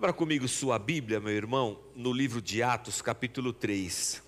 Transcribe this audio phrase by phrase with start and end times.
[0.00, 4.22] Abra comigo sua Bíblia, meu irmão, no livro de Atos, capítulo 3.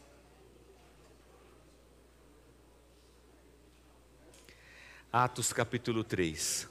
[5.11, 6.69] Atos, capítulo 3.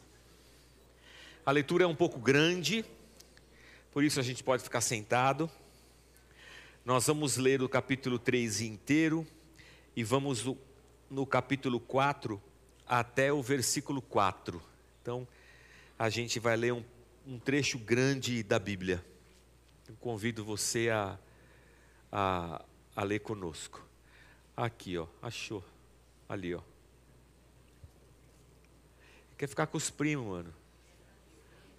[1.43, 2.85] A leitura é um pouco grande,
[3.91, 5.49] por isso a gente pode ficar sentado.
[6.85, 9.25] Nós vamos ler o capítulo 3 inteiro
[9.95, 10.55] e vamos no,
[11.09, 12.39] no capítulo 4
[12.87, 14.61] até o versículo 4.
[15.01, 15.27] Então,
[15.97, 16.83] a gente vai ler um,
[17.25, 19.03] um trecho grande da Bíblia.
[19.87, 21.17] Eu convido você a,
[22.11, 22.63] a,
[22.95, 23.85] a ler conosco.
[24.55, 25.63] Aqui, ó, achou.
[26.27, 26.61] Ali, ó.
[29.37, 30.53] Quer ficar com os primos, mano.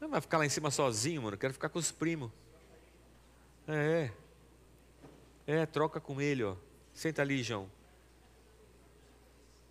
[0.00, 1.36] Não vai ficar lá em cima sozinho, mano.
[1.36, 2.30] Quero ficar com os primos.
[3.68, 4.10] É.
[5.46, 6.56] É, troca com ele, ó.
[6.92, 7.70] Senta ali, João.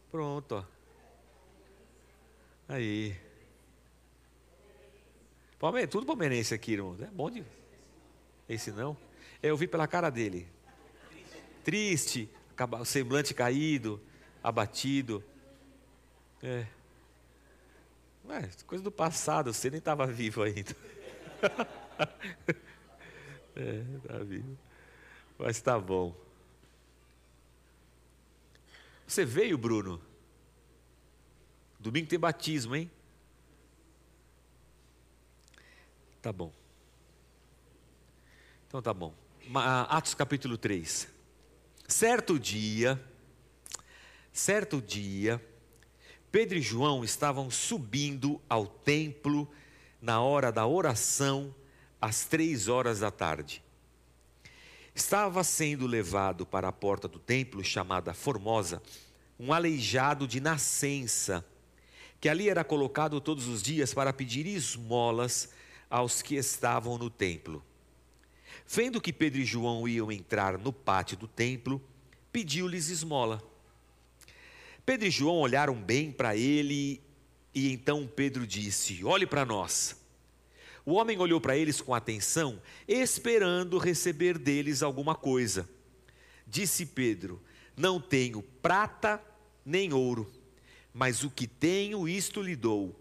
[0.10, 0.66] Pronto, ó.
[2.68, 3.20] Aí.
[5.62, 5.86] Palme...
[5.86, 6.98] Tudo palmeirense aqui, irmão.
[7.00, 7.46] É bom de.
[8.50, 8.98] Esse não?
[9.44, 10.48] É, eu vi pela cara dele.
[11.64, 12.28] Triste,
[12.80, 14.02] o semblante caído,
[14.44, 15.24] abatido.
[16.42, 16.66] É.
[18.26, 20.76] Ué, coisa do passado, você nem estava vivo ainda.
[23.56, 24.58] é, está vivo.
[25.38, 26.16] Mas está bom.
[29.06, 30.02] Você veio, Bruno?
[31.80, 32.90] Domingo tem batismo, hein?
[36.22, 36.54] Tá bom.
[38.68, 39.12] Então tá bom.
[39.90, 41.08] Atos capítulo 3.
[41.88, 43.04] Certo dia,
[44.32, 45.44] certo dia,
[46.32, 49.50] Pedro e João estavam subindo ao templo
[50.00, 51.54] na hora da oração,
[52.00, 53.64] às três horas da tarde.
[54.94, 58.82] Estava sendo levado para a porta do templo, chamada Formosa,
[59.40, 61.44] um aleijado de nascença,
[62.20, 65.50] que ali era colocado todos os dias para pedir esmolas
[65.92, 67.64] aos que estavam no templo.
[68.66, 71.82] Vendo que Pedro e João iam entrar no pátio do templo,
[72.32, 73.44] pediu-lhes esmola.
[74.86, 77.02] Pedro e João olharam bem para ele
[77.54, 80.00] e então Pedro disse: Olhe para nós.
[80.86, 85.70] O homem olhou para eles com atenção, esperando receber deles alguma coisa.
[86.48, 87.42] Disse Pedro:
[87.76, 89.22] Não tenho prata
[89.66, 90.32] nem ouro,
[90.94, 92.98] mas o que tenho, isto lhe dou.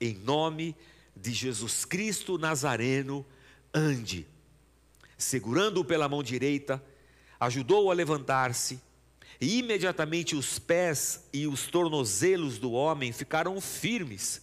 [0.00, 3.24] Em nome de Jesus Cristo Nazareno,
[3.72, 4.26] ande.
[5.16, 6.82] Segurando-o pela mão direita,
[7.40, 8.80] ajudou-o a levantar-se
[9.40, 14.42] e imediatamente os pés e os tornozelos do homem ficaram firmes.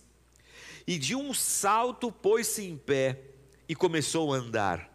[0.87, 3.19] E de um salto pôs-se em pé
[3.67, 4.91] e começou a andar.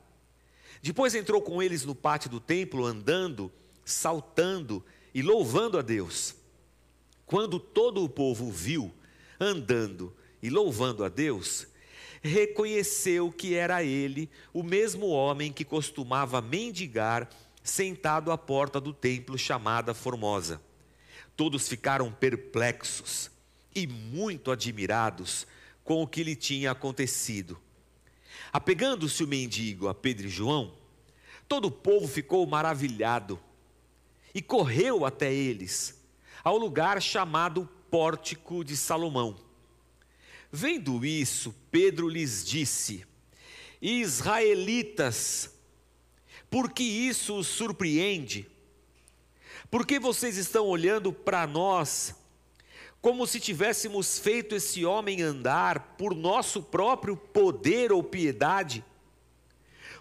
[0.83, 3.53] Depois entrou com eles no pátio do templo, andando,
[3.85, 6.35] saltando e louvando a Deus.
[7.27, 8.93] Quando todo o povo viu
[9.39, 11.67] andando e louvando a Deus,
[12.23, 17.29] reconheceu que era ele o mesmo homem que costumava mendigar
[17.63, 20.61] sentado à porta do templo chamada Formosa.
[21.37, 23.31] Todos ficaram perplexos
[23.75, 25.47] e muito admirados
[25.85, 27.59] com o que lhe tinha acontecido.
[28.53, 30.75] Apegando-se o mendigo a Pedro e João,
[31.49, 33.41] todo o povo ficou maravilhado
[34.35, 36.01] e correu até eles,
[36.45, 39.50] ao lugar chamado Pórtico de Salomão.
[40.53, 43.07] Vendo isso, Pedro lhes disse:
[43.81, 45.51] Israelitas,
[46.51, 48.47] por que isso os surpreende?
[49.71, 52.15] Por que vocês estão olhando para nós
[53.01, 58.85] como se tivéssemos feito esse homem andar por nosso próprio poder ou piedade?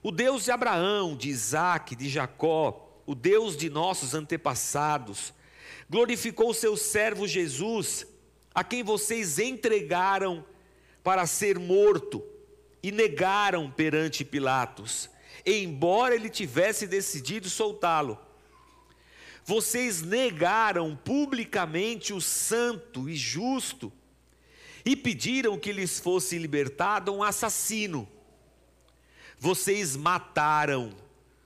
[0.02, 5.34] O Deus de Abraão, de Isaac, de Jacó, o Deus de nossos antepassados,
[5.90, 8.08] glorificou seu servo Jesus,
[8.54, 10.46] a quem vocês entregaram
[11.04, 12.24] para ser morto
[12.82, 15.10] e negaram perante Pilatos
[15.46, 18.18] embora ele tivesse decidido soltá-lo.
[19.46, 23.92] Vocês negaram publicamente o santo e justo
[24.86, 28.08] e pediram que lhes fosse libertado um assassino.
[29.40, 30.94] Vocês mataram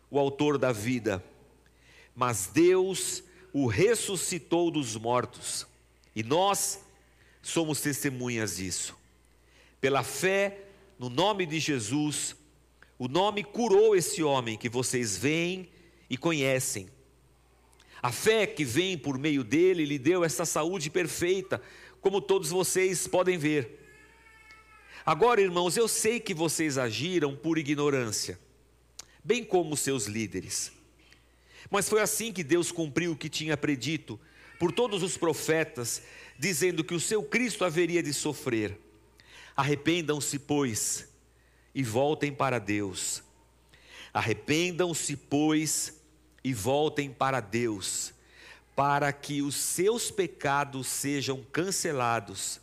[0.09, 1.23] o autor da vida,
[2.15, 3.23] mas Deus
[3.53, 5.67] o ressuscitou dos mortos,
[6.15, 6.83] e nós
[7.43, 8.97] somos testemunhas disso.
[9.79, 10.61] Pela fé
[10.97, 12.35] no nome de Jesus,
[12.97, 15.69] o nome curou esse homem que vocês veem
[16.09, 16.87] e conhecem.
[18.01, 21.61] A fé que vem por meio dele lhe deu essa saúde perfeita,
[21.99, 23.81] como todos vocês podem ver.
[25.05, 28.39] Agora, irmãos, eu sei que vocês agiram por ignorância,
[29.21, 30.71] bem como seus líderes.
[31.69, 34.19] Mas foi assim que Deus cumpriu o que tinha predito
[34.59, 36.01] por todos os profetas,
[36.37, 38.79] dizendo que o seu Cristo haveria de sofrer.
[39.55, 41.07] Arrependam-se, pois,
[41.73, 43.23] e voltem para Deus.
[44.13, 46.01] Arrependam-se, pois,
[46.43, 48.13] e voltem para Deus,
[48.75, 52.59] para que os seus pecados sejam cancelados,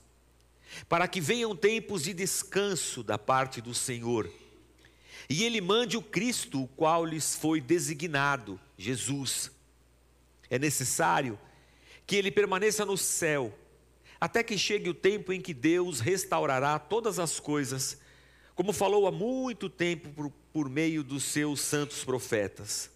[0.88, 4.30] para que venham tempos de descanso da parte do Senhor,
[5.28, 9.50] e Ele mande o Cristo, o qual lhes foi designado, Jesus.
[10.48, 11.38] É necessário
[12.10, 13.56] que Ele permaneça no céu,
[14.20, 17.98] até que chegue o tempo em que Deus restaurará todas as coisas,
[18.56, 22.90] como falou há muito tempo por, por meio dos seus santos profetas.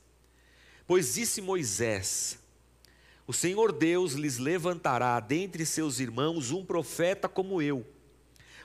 [0.85, 2.41] Pois disse Moisés:
[3.25, 7.87] O Senhor Deus lhes levantará dentre seus irmãos um profeta como eu.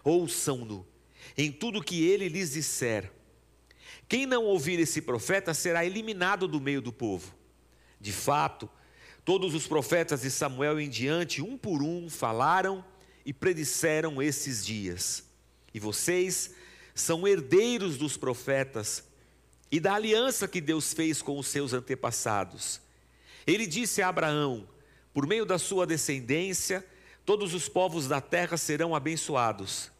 [0.04, 0.84] Ouçam-no
[1.38, 3.12] em tudo que ele lhes disser.
[4.08, 7.36] Quem não ouvir esse profeta será eliminado do meio do povo.
[8.02, 8.68] De fato,
[9.30, 12.84] todos os profetas de Samuel em diante, um por um, falaram
[13.24, 15.24] e predisseram esses dias.
[15.72, 16.56] E vocês
[16.96, 19.04] são herdeiros dos profetas
[19.72, 22.82] e da aliança que Deus fez com os seus antepassados.
[23.46, 24.68] Ele disse a Abraão:
[25.14, 26.84] por meio da sua descendência,
[27.24, 29.92] todos os povos da terra serão abençoados.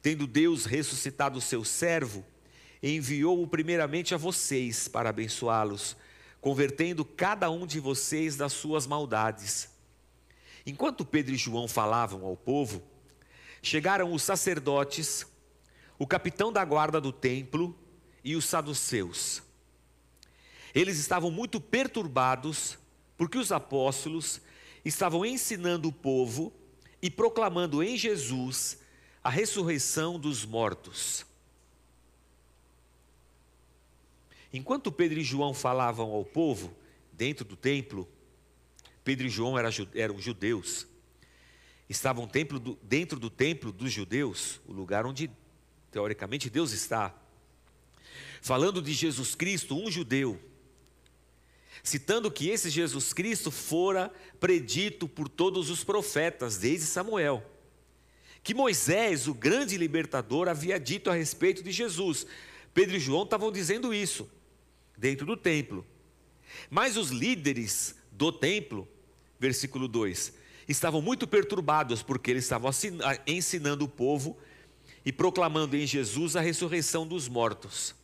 [0.00, 2.24] Tendo Deus ressuscitado o seu servo,
[2.80, 5.96] enviou-o primeiramente a vocês para abençoá-los,
[6.40, 9.68] convertendo cada um de vocês das suas maldades.
[10.64, 12.82] Enquanto Pedro e João falavam ao povo,
[13.62, 15.26] chegaram os sacerdotes,
[15.98, 17.76] o capitão da guarda do templo
[18.22, 19.42] e os saduceus.
[20.74, 22.78] Eles estavam muito perturbados
[23.16, 24.40] porque os apóstolos
[24.84, 26.52] estavam ensinando o povo
[27.02, 28.78] e proclamando em Jesus
[29.22, 31.27] a ressurreição dos mortos.
[34.52, 36.74] Enquanto Pedro e João falavam ao povo
[37.12, 38.08] dentro do templo,
[39.04, 40.86] Pedro e João eram judeus,
[41.88, 42.28] estavam
[42.82, 45.30] dentro do templo dos judeus, o lugar onde
[45.90, 47.14] teoricamente Deus está
[48.40, 50.40] falando de Jesus Cristo, um judeu,
[51.82, 57.44] citando que esse Jesus Cristo fora predito por todos os profetas, desde Samuel.
[58.42, 62.26] Que Moisés, o grande libertador, havia dito a respeito de Jesus.
[62.72, 64.28] Pedro e João estavam dizendo isso,
[64.98, 65.86] dentro do templo.
[66.68, 68.86] Mas os líderes do templo,
[69.38, 70.34] versículo 2,
[70.68, 72.70] estavam muito perturbados, porque eles estavam
[73.26, 74.36] ensinando o povo
[75.04, 77.94] e proclamando em Jesus a ressurreição dos mortos.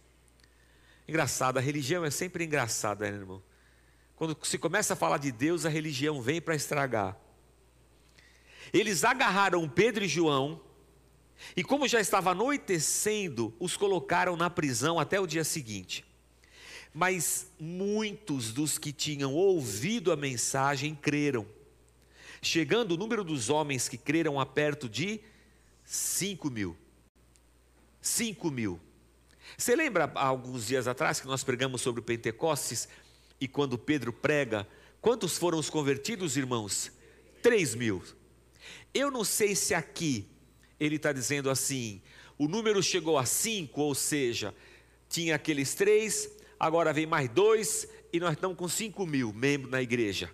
[1.06, 3.43] Engraçado, a religião é sempre engraçada, né, irmão?
[4.17, 7.19] Quando se começa a falar de Deus, a religião vem para estragar.
[8.73, 10.61] Eles agarraram Pedro e João,
[11.56, 16.05] e como já estava anoitecendo, os colocaram na prisão até o dia seguinte.
[16.94, 21.44] Mas muitos dos que tinham ouvido a mensagem creram.
[22.41, 25.20] Chegando o número dos homens que creram a perto de
[25.85, 26.76] cinco mil.
[28.00, 28.81] Cinco mil.
[29.58, 32.88] Você lembra alguns dias atrás que nós pregamos sobre o Pentecostes
[33.41, 34.67] e quando Pedro prega,
[35.00, 36.93] quantos foram os convertidos, irmãos?
[37.43, 38.02] Três mil.
[38.93, 40.29] Eu não sei se aqui
[40.79, 42.00] ele está dizendo assim,
[42.38, 44.55] o número chegou a cinco, ou seja,
[45.08, 46.29] tinha aqueles três,
[46.59, 50.31] agora vem mais dois e nós estamos com cinco mil membros na igreja.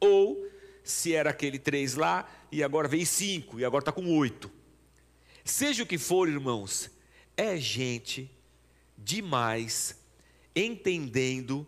[0.00, 0.46] Ou
[0.82, 4.50] se era aquele três lá e agora veio cinco e agora está com oito.
[5.44, 6.90] Seja o que for, irmãos,
[7.36, 8.30] é gente
[8.96, 9.98] demais,
[10.54, 11.66] entendendo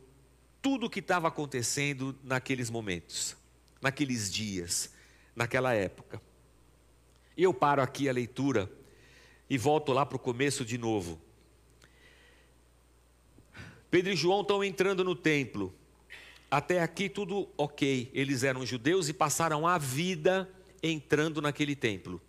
[0.61, 3.37] tudo o que estava acontecendo naqueles momentos,
[3.81, 4.93] naqueles dias,
[5.35, 6.21] naquela época.
[7.37, 8.71] E eu paro aqui a leitura
[9.49, 11.21] e volto lá para o começo de novo.
[13.91, 15.75] Pedro e João estão entrando no templo.
[16.51, 18.11] Até aqui tudo ok.
[18.13, 20.49] Eles eram judeus e passaram a vida
[20.83, 22.21] entrando naquele templo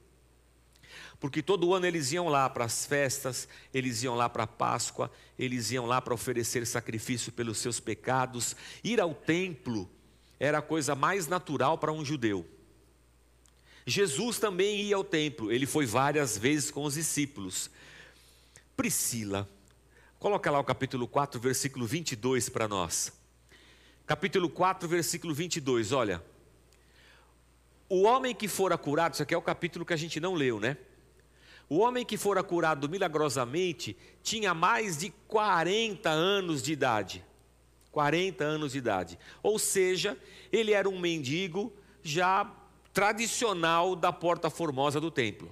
[1.21, 5.11] porque todo ano eles iam lá para as festas, eles iam lá para a Páscoa,
[5.37, 8.55] eles iam lá para oferecer sacrifício pelos seus pecados.
[8.83, 9.87] Ir ao templo
[10.39, 12.43] era a coisa mais natural para um judeu.
[13.85, 17.69] Jesus também ia ao templo, ele foi várias vezes com os discípulos.
[18.75, 19.47] Priscila,
[20.21, 23.11] coloca lá o capítulo 4, versículo 22 para nós.
[24.05, 26.23] Capítulo 4, versículo 22, olha.
[27.89, 30.59] O homem que fora curado, isso aqui é o capítulo que a gente não leu,
[30.59, 30.77] né?
[31.67, 37.25] O homem que fora curado milagrosamente tinha mais de 40 anos de idade.
[37.91, 39.17] 40 anos de idade.
[39.41, 40.15] Ou seja,
[40.51, 41.73] ele era um mendigo
[42.03, 42.47] já
[42.93, 45.51] tradicional da porta formosa do templo.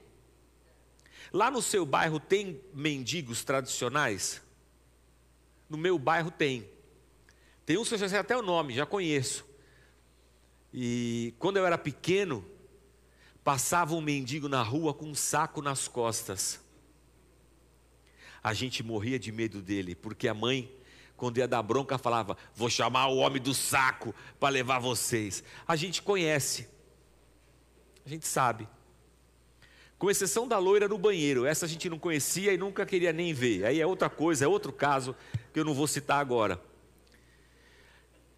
[1.33, 4.47] Lá no seu bairro tem mendigos tradicionais?
[5.69, 6.67] No meu bairro tem.
[7.65, 9.45] Tem um que eu já sei até o nome, já conheço.
[10.73, 12.43] E quando eu era pequeno,
[13.49, 16.59] Passava um mendigo na rua com um saco nas costas.
[18.43, 20.71] a gente morria de medo dele, porque a mãe,
[21.17, 25.43] quando ia dar bronca, falava: Vou chamar o homem do saco para levar vocês.
[25.67, 26.69] A gente conhece,
[28.05, 28.67] a gente sabe.
[29.99, 33.33] Com exceção da loira no banheiro, essa a gente não conhecia e nunca queria nem
[33.33, 33.65] ver.
[33.65, 35.13] Aí é outra coisa, é outro caso
[35.51, 36.59] que eu não vou citar agora.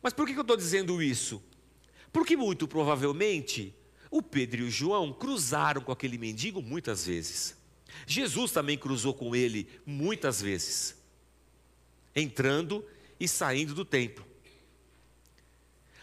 [0.02, 1.40] Mas por que eu estou dizendo isso?
[2.12, 3.76] Porque muito provavelmente
[4.10, 7.56] o Pedro e o João cruzaram com aquele mendigo muitas vezes.
[8.08, 10.98] Jesus também cruzou com ele muitas vezes,
[12.16, 12.84] entrando
[13.20, 14.26] e saindo do templo.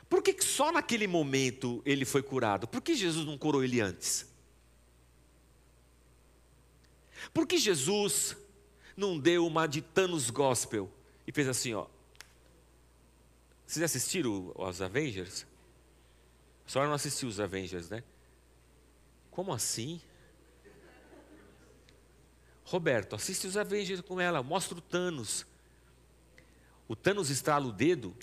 [0.08, 2.68] Por que só naquele momento ele foi curado?
[2.68, 4.27] Por que Jesus não curou ele antes?
[7.32, 8.36] Por que Jesus
[8.96, 10.90] não deu uma de Thanos Gospel
[11.26, 11.86] e fez assim, ó?
[13.66, 15.46] Vocês assistiram os Avengers?
[16.66, 18.04] Senhora não assistiu os Avengers, né?
[19.30, 20.00] Como assim?
[22.64, 25.46] Roberto, assiste os Avengers com ela, mostra o Thanos.
[26.86, 28.14] O Thanos estrala o dedo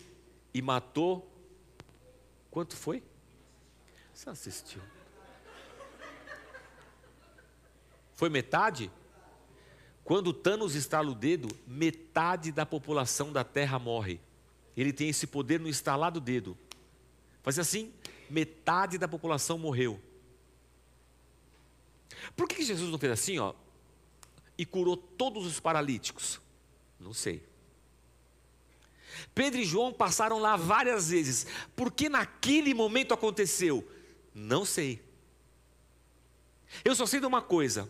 [0.54, 1.28] e matou.
[2.52, 3.04] Quanto foi?
[4.14, 4.82] Você assistiu?
[8.16, 8.92] Foi metade?
[10.04, 14.20] Quando Thanos estala o dedo, metade da população da Terra morre.
[14.76, 16.58] Ele tem esse poder no estalar do dedo.
[17.42, 17.94] Faz assim,
[18.30, 20.00] metade da população morreu.
[22.36, 23.54] Por que Jesus não fez assim, ó?
[24.58, 26.40] e curou todos os paralíticos?
[27.00, 27.44] Não sei.
[29.34, 31.46] Pedro e João passaram lá várias vezes.
[31.76, 33.88] Por que naquele momento aconteceu?
[34.34, 35.04] Não sei.
[36.84, 37.90] Eu só sei de uma coisa.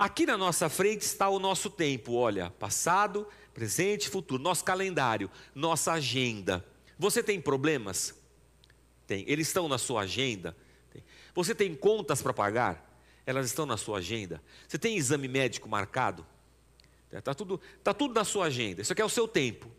[0.00, 5.92] Aqui na nossa frente está o nosso tempo, olha, passado, presente, futuro, nosso calendário, nossa
[5.92, 6.64] agenda.
[6.98, 8.14] Você tem problemas?
[9.06, 9.24] Tem.
[9.28, 10.56] Eles estão na sua agenda?
[10.90, 11.04] Tem.
[11.34, 12.90] Você tem contas para pagar?
[13.30, 14.42] elas estão na sua agenda.
[14.68, 16.26] Você tem exame médico marcado?
[17.10, 18.82] Está tudo, tá tudo na sua agenda.
[18.82, 19.70] Isso aqui é o seu tempo.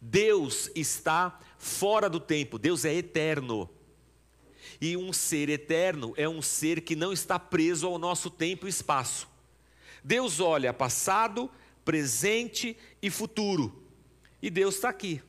[0.00, 3.68] Deus está fora do tempo, Deus é eterno.
[4.82, 8.68] E um ser eterno é um ser que não está preso ao nosso tempo e
[8.68, 9.28] espaço.
[10.02, 11.48] Deus olha passado,
[11.84, 13.86] presente e futuro.
[14.42, 15.22] E Deus está aqui.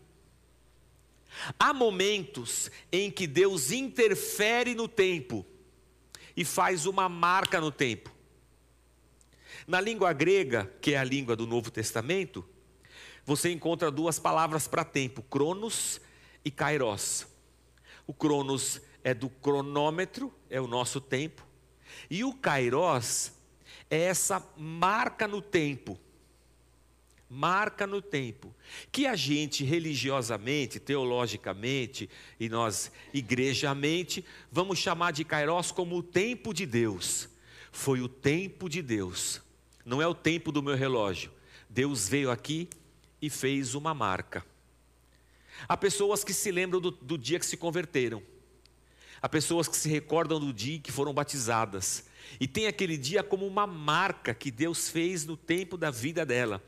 [1.60, 5.46] Há momentos em que Deus interfere no tempo
[6.36, 8.12] e faz uma marca no tempo.
[9.68, 12.44] Na língua grega, que é a língua do Novo Testamento,
[13.24, 16.02] você encontra duas palavras para tempo: cronos
[16.44, 17.28] e kairos.
[18.08, 21.46] O cronos é do cronômetro, é o nosso tempo,
[22.10, 23.32] e o kairos
[23.90, 26.00] é essa marca no tempo
[27.34, 28.54] marca no tempo,
[28.92, 32.08] que a gente religiosamente, teologicamente
[32.40, 37.28] e nós igrejamente vamos chamar de Kairos como o tempo de Deus.
[37.72, 39.42] Foi o tempo de Deus,
[39.84, 41.32] não é o tempo do meu relógio.
[41.68, 42.70] Deus veio aqui
[43.20, 44.46] e fez uma marca.
[45.68, 48.22] Há pessoas que se lembram do, do dia que se converteram.
[49.24, 52.04] Há pessoas que se recordam do dia que foram batizadas.
[52.42, 56.62] E tem aquele dia como uma marca que Deus fez no tempo da vida dela.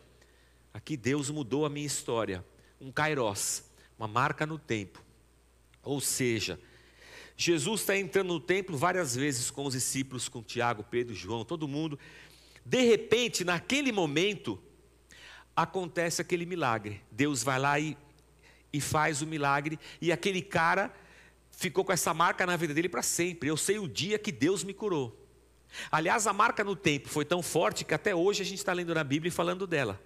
[0.73, 2.45] Aqui Deus mudou a minha história.
[2.79, 3.65] Um kairos,
[3.99, 5.03] uma marca no tempo.
[5.83, 6.57] Ou seja,
[7.35, 11.67] Jesus está entrando no templo várias vezes com os discípulos, com Tiago, Pedro, João, todo
[11.67, 11.99] mundo.
[12.65, 14.57] De repente, naquele momento,
[15.53, 17.01] acontece aquele milagre.
[17.11, 17.97] Deus vai lá e,
[18.71, 20.89] e faz o milagre, e aquele cara
[21.57, 23.49] ficou com essa marca na vida dele para sempre.
[23.49, 25.21] Eu sei o dia que Deus me curou.
[25.91, 28.93] Aliás, a marca no tempo foi tão forte que até hoje a gente está lendo
[28.93, 30.01] na Bíblia e falando dela.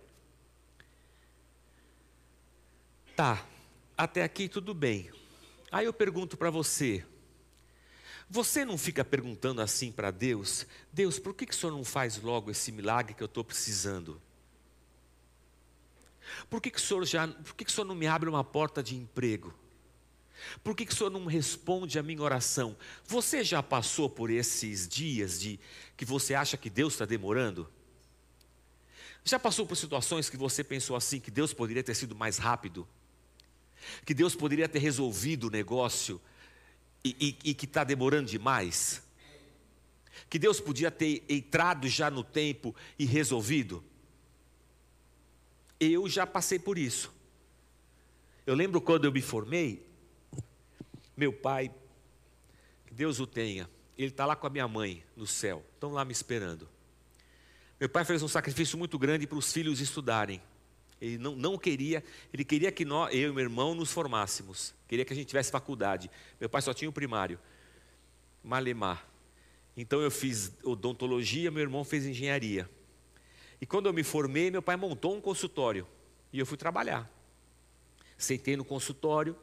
[3.15, 3.45] Tá,
[3.97, 5.11] até aqui tudo bem.
[5.71, 7.05] Aí eu pergunto para você:
[8.29, 10.65] você não fica perguntando assim para Deus?
[10.91, 14.21] Deus, por que, que o Senhor não faz logo esse milagre que eu estou precisando?
[16.49, 18.43] Por que, que, o senhor já, por que, que o Senhor não me abre uma
[18.43, 19.53] porta de emprego?
[20.63, 22.75] Por que, que o Senhor não responde a minha oração?
[23.05, 25.59] Você já passou por esses dias de
[25.97, 27.69] que você acha que Deus está demorando?
[29.23, 32.87] Já passou por situações que você pensou assim que Deus poderia ter sido mais rápido?
[34.05, 36.21] que Deus poderia ter resolvido o negócio
[37.03, 39.01] e, e, e que está demorando demais?
[40.29, 43.83] Que Deus podia ter entrado já no tempo e resolvido?
[45.79, 47.13] Eu já passei por isso.
[48.45, 49.85] Eu lembro quando eu me formei,
[51.19, 51.69] meu pai,
[52.87, 56.05] que Deus o tenha, ele está lá com a minha mãe no céu, estão lá
[56.05, 56.67] me esperando.
[57.77, 60.41] Meu pai fez um sacrifício muito grande para os filhos estudarem.
[61.01, 64.73] Ele não, não queria, ele queria que nós, eu e meu irmão nos formássemos.
[64.87, 66.09] Queria que a gente tivesse faculdade.
[66.39, 67.37] Meu pai só tinha o primário.
[68.41, 69.05] Malemar.
[69.75, 72.69] Então eu fiz odontologia, meu irmão fez engenharia.
[73.59, 75.85] E quando eu me formei, meu pai montou um consultório
[76.31, 77.09] e eu fui trabalhar.
[78.17, 79.35] Sentei no consultório,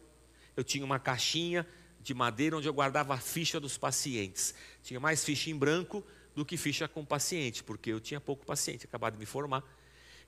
[0.56, 1.66] eu tinha uma caixinha
[2.00, 4.54] de madeira onde eu guardava a ficha dos pacientes.
[4.82, 8.84] Tinha mais ficha em branco do que ficha com paciente, porque eu tinha pouco paciente,
[8.84, 9.64] acabado de me formar.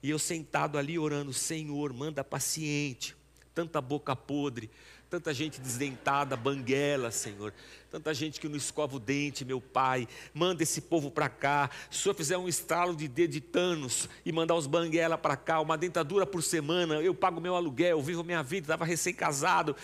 [0.03, 3.17] E eu sentado ali orando, Senhor, manda paciente,
[3.55, 4.71] tanta boca podre,
[5.11, 7.53] tanta gente desdentada, banguela, Senhor,
[7.91, 11.71] tanta gente que não escova o dente, meu Pai, manda esse povo para cá.
[11.91, 15.61] Se Senhor fizer um estralo de dedo de tanos e mandar os banguela para cá,
[15.61, 19.75] uma dentadura por semana, eu pago meu aluguel, eu vivo minha vida, estava recém-casado.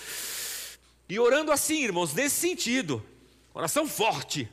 [1.09, 3.05] E orando assim, irmãos, nesse sentido,
[3.53, 4.49] oração forte,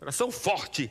[0.00, 0.90] oração forte.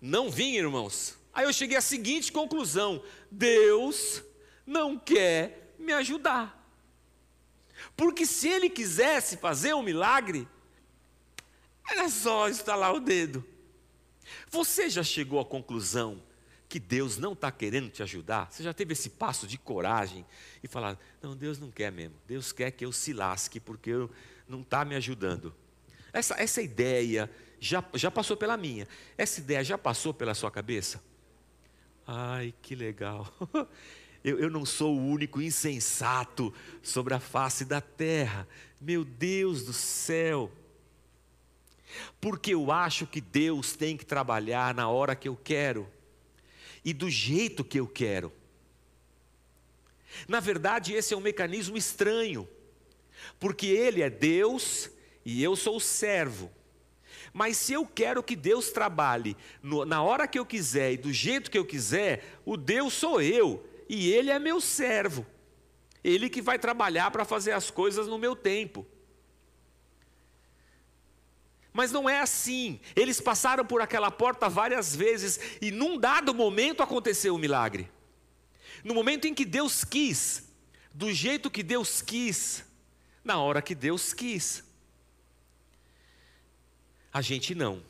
[0.00, 4.22] Não vinha, irmãos, Aí eu cheguei à seguinte conclusão: Deus
[4.66, 6.55] não quer me ajudar.
[7.96, 10.46] Porque se ele quisesse fazer um milagre,
[11.88, 13.44] era só estalar o dedo.
[14.50, 16.22] Você já chegou à conclusão
[16.68, 18.50] que Deus não está querendo te ajudar?
[18.50, 20.26] Você já teve esse passo de coragem
[20.62, 22.16] e falar: não, Deus não quer mesmo.
[22.26, 24.10] Deus quer que eu se lasque porque eu,
[24.48, 25.54] não está me ajudando.
[26.12, 28.86] Essa, essa ideia já, já passou pela minha.
[29.16, 31.02] Essa ideia já passou pela sua cabeça?
[32.06, 33.32] Ai, que legal.
[34.26, 36.52] Eu, eu, não sou o único insensato
[36.82, 38.48] sobre a face da terra.
[38.80, 40.50] Meu Deus do céu.
[42.20, 45.88] Porque eu acho que Deus tem que trabalhar na hora que eu quero
[46.84, 48.32] e do jeito que eu quero.
[50.26, 52.48] Na verdade, esse é um mecanismo estranho,
[53.38, 54.90] porque Ele é Deus
[55.24, 56.50] e eu sou o servo.
[57.32, 61.12] Mas se eu quero que Deus trabalhe no, na hora que eu quiser e do
[61.12, 65.26] jeito que eu quiser, o Deus sou eu e Ele é meu servo.
[66.02, 68.86] Ele que vai trabalhar para fazer as coisas no meu tempo.
[71.72, 72.80] Mas não é assim.
[72.94, 77.90] Eles passaram por aquela porta várias vezes e num dado momento aconteceu o um milagre.
[78.82, 80.48] No momento em que Deus quis,
[80.94, 82.64] do jeito que Deus quis,
[83.22, 84.64] na hora que Deus quis.
[87.12, 87.82] A gente não.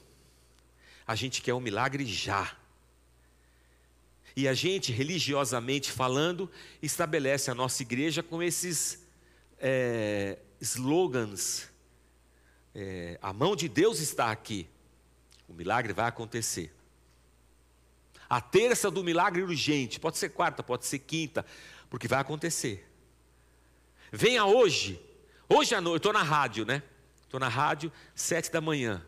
[1.07, 2.57] A gente quer um milagre já.
[4.37, 6.51] E a gente, religiosamente falando,
[6.83, 9.03] estabelece a nossa igreja com esses
[9.59, 11.71] é, slogans.
[12.75, 14.69] É, a mão de Deus está aqui.
[15.49, 16.71] O milagre vai acontecer.
[18.29, 21.47] A terça do milagre urgente, pode ser quarta, pode ser quinta,
[21.89, 22.87] porque vai acontecer.
[24.13, 25.01] Venha hoje,
[25.49, 26.83] hoje à noite, estou na rádio, né?
[27.23, 29.03] Estou na rádio, sete da manhã.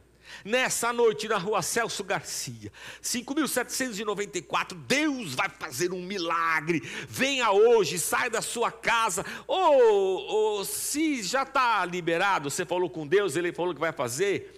[0.45, 6.81] Nessa noite, na rua Celso Garcia, 5.794, Deus vai fazer um milagre.
[7.09, 9.25] Venha hoje, sai da sua casa.
[9.47, 14.55] Ou, se já está liberado, você falou com Deus, ele falou que vai fazer.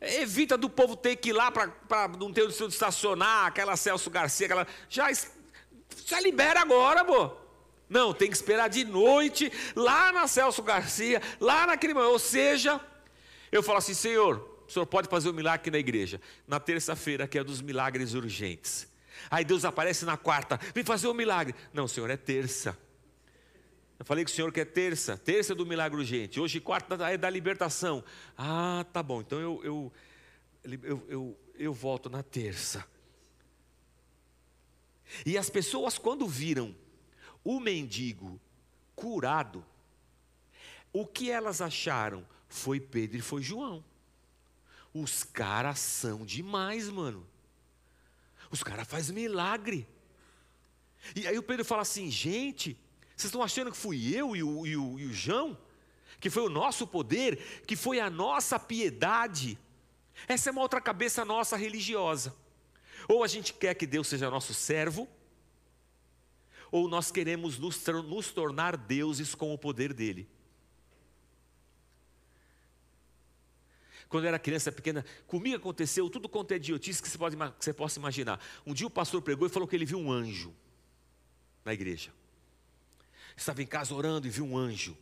[0.00, 4.46] Evita do povo ter que ir lá para não ter onde estacionar, aquela Celso Garcia,
[4.46, 4.66] aquela.
[4.88, 5.08] Já,
[6.06, 7.32] já libera agora, pô.
[7.88, 11.94] Não, tem que esperar de noite, lá na Celso Garcia, lá naquele.
[11.94, 12.80] Ou seja,
[13.50, 16.20] eu falo assim, Senhor, o senhor pode fazer um milagre aqui na igreja.
[16.46, 18.86] Na terça-feira, que é dos milagres urgentes.
[19.30, 21.54] Aí Deus aparece na quarta, vem fazer um milagre.
[21.72, 22.76] Não, senhor, é terça.
[23.98, 26.38] Eu falei que o senhor quer terça, terça do milagre urgente.
[26.38, 28.04] Hoje, quarta é da libertação.
[28.36, 29.92] Ah, tá bom, então eu, eu,
[30.82, 32.86] eu, eu, eu volto na terça.
[35.24, 36.76] E as pessoas, quando viram
[37.42, 38.38] o mendigo
[38.94, 39.64] curado,
[40.92, 43.82] o que elas acharam foi Pedro e foi João.
[44.92, 47.26] Os caras são demais, mano.
[48.50, 49.86] Os caras fazem milagre.
[51.14, 52.76] E aí o Pedro fala assim: gente,
[53.16, 55.56] vocês estão achando que fui eu e o, e, o, e o João?
[56.20, 57.62] Que foi o nosso poder?
[57.66, 59.58] Que foi a nossa piedade?
[60.26, 62.34] Essa é uma outra cabeça nossa religiosa.
[63.08, 65.08] Ou a gente quer que Deus seja nosso servo,
[66.70, 70.28] ou nós queremos nos, nos tornar deuses com o poder dele.
[74.08, 77.64] Quando eu era criança pequena, comigo aconteceu tudo quanto é idiotice que você, pode, que
[77.64, 78.40] você possa imaginar.
[78.64, 80.54] Um dia o pastor pregou e falou que ele viu um anjo
[81.64, 82.10] na igreja.
[83.36, 84.96] Estava em casa orando e viu um anjo.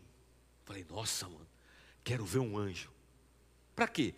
[0.65, 1.47] Falei, nossa, mano,
[2.03, 2.91] quero ver um anjo.
[3.75, 4.15] Para quê?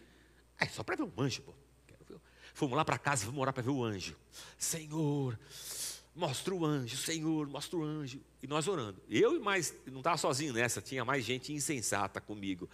[0.59, 1.55] É só para ver um anjo, pô.
[2.55, 4.17] Fomos lá para casa, vamos orar para ver o anjo.
[4.59, 5.39] Senhor,
[6.19, 8.21] mostra o anjo, Senhor, mostra o anjo.
[8.43, 9.01] E nós orando.
[9.09, 12.69] Eu e mais, não estava sozinho nessa, tinha mais gente insensata comigo.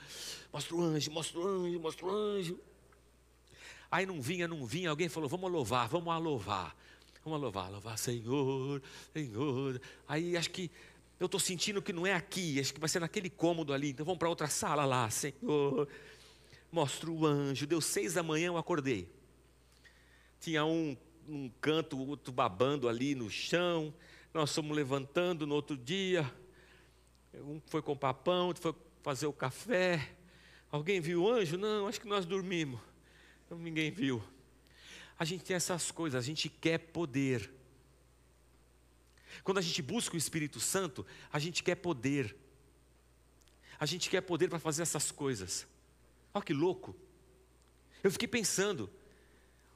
[0.51, 2.59] Mostra o anjo, mostra o anjo, mostra o anjo.
[3.91, 6.75] Aí não vinha, não vinha, alguém falou, vamos louvar, vamos louvar.
[7.23, 9.81] Vamos louvar, louvar, Senhor, Senhor.
[10.09, 10.71] Aí acho que
[11.21, 14.05] eu estou sentindo que não é aqui, acho que vai ser naquele cômodo ali, então
[14.05, 15.87] vamos para outra sala lá, Senhor.
[16.73, 19.09] Mostra o anjo, deu seis da manhã, eu acordei.
[20.41, 23.95] Tinha um num canto, outro babando ali no chão.
[24.33, 26.31] Nós fomos levantando no outro dia.
[27.35, 30.15] Um foi com papão, outro foi fazer o café.
[30.71, 31.57] Alguém viu o anjo?
[31.57, 32.81] Não, acho que nós dormimos.
[33.47, 34.23] Então, ninguém viu.
[35.19, 37.53] A gente tem essas coisas, a gente quer poder.
[39.43, 42.37] Quando a gente busca o Espírito Santo, a gente quer poder.
[43.79, 45.67] A gente quer poder para fazer essas coisas.
[46.33, 46.97] Olha que louco.
[48.03, 48.91] Eu fiquei pensando,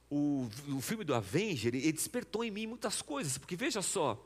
[0.09, 4.19] o, o filme do Avenger, ele despertou em mim muitas coisas, porque veja só,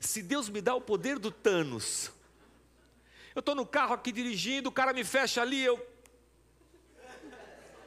[0.00, 2.10] se Deus me dá o poder do Thanos,
[3.34, 5.84] eu estou no carro aqui dirigindo, o cara me fecha ali, eu.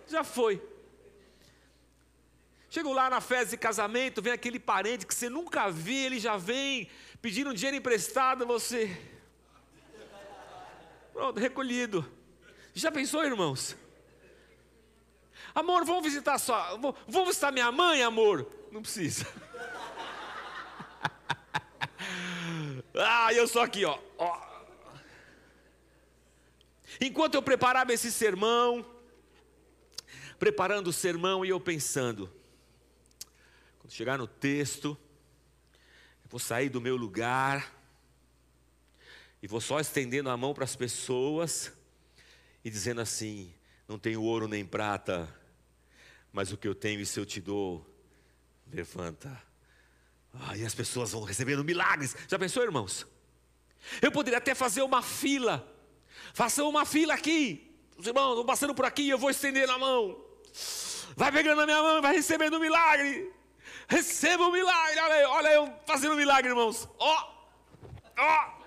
[0.08, 0.62] Já foi.
[2.70, 6.38] Chego lá na festa de casamento, vem aquele parente que você nunca viu, ele já
[6.38, 6.88] vem
[7.20, 8.96] pedindo dinheiro emprestado, você.
[11.12, 12.06] Pronto, recolhido.
[12.76, 13.76] Já pensou, irmãos?
[15.60, 16.80] Amor, vamos visitar só.
[17.06, 18.50] Vamos visitar minha mãe, amor?
[18.72, 19.28] Não precisa.
[22.96, 24.00] ah, eu sou aqui, ó.
[24.18, 24.42] ó.
[27.02, 28.86] Enquanto eu preparava esse sermão,
[30.40, 32.32] preparando o sermão e eu pensando,
[33.80, 34.98] quando chegar no texto,
[36.24, 37.70] eu vou sair do meu lugar
[39.44, 41.74] e vou só estendendo a mão para as pessoas
[42.64, 43.54] e dizendo assim:
[43.90, 45.38] não tenho ouro nem prata,
[46.32, 47.86] mas o que eu tenho, isso eu te dou.
[48.72, 49.42] Levanta.
[50.56, 52.16] E as pessoas vão recebendo milagres.
[52.28, 53.06] Já pensou, irmãos?
[54.02, 55.68] Eu poderia até fazer uma fila.
[56.34, 57.76] Faça uma fila aqui.
[57.98, 60.24] Os irmãos vão passando por aqui, eu vou estender na mão.
[61.16, 63.34] Vai pegando na minha mão, vai recebendo um milagre.
[63.88, 65.00] Receba um milagre.
[65.00, 66.88] Olha, aí, olha eu fazendo um milagre, irmãos.
[66.98, 67.34] Ó,
[68.18, 68.60] ó.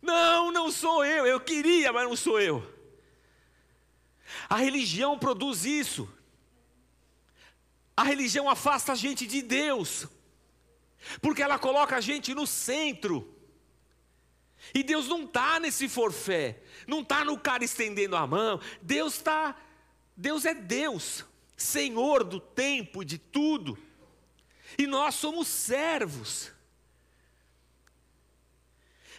[0.00, 1.26] Não, não sou eu.
[1.26, 2.71] Eu queria, mas não sou eu.
[4.48, 6.08] A religião produz isso.
[7.96, 10.06] A religião afasta a gente de Deus,
[11.20, 13.28] porque ela coloca a gente no centro.
[14.74, 18.60] E Deus não está nesse forfé, não está no cara estendendo a mão.
[18.80, 19.56] Deus está,
[20.16, 21.24] Deus é Deus,
[21.56, 23.78] Senhor do tempo, de tudo.
[24.78, 26.52] E nós somos servos.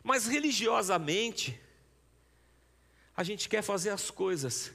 [0.04, 1.60] Mas religiosamente,
[3.15, 4.71] a gente quer fazer as coisas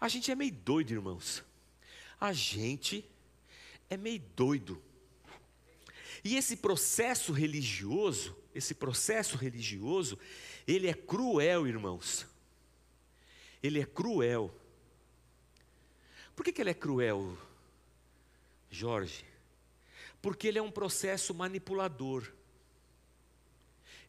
[0.00, 1.44] a gente é meio doido, irmãos.
[2.20, 3.04] A gente
[3.88, 4.82] é meio doido.
[6.24, 10.18] E esse processo religioso, esse processo religioso,
[10.66, 12.26] ele é cruel, irmãos.
[13.62, 14.54] Ele é cruel.
[16.34, 17.36] Por que, que ele é cruel,
[18.70, 19.24] Jorge?
[20.20, 22.30] Porque ele é um processo manipulador.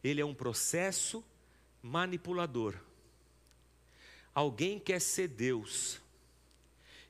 [0.02, 1.24] Ele é um processo
[1.82, 2.74] manipulador.
[4.34, 6.00] Alguém quer ser Deus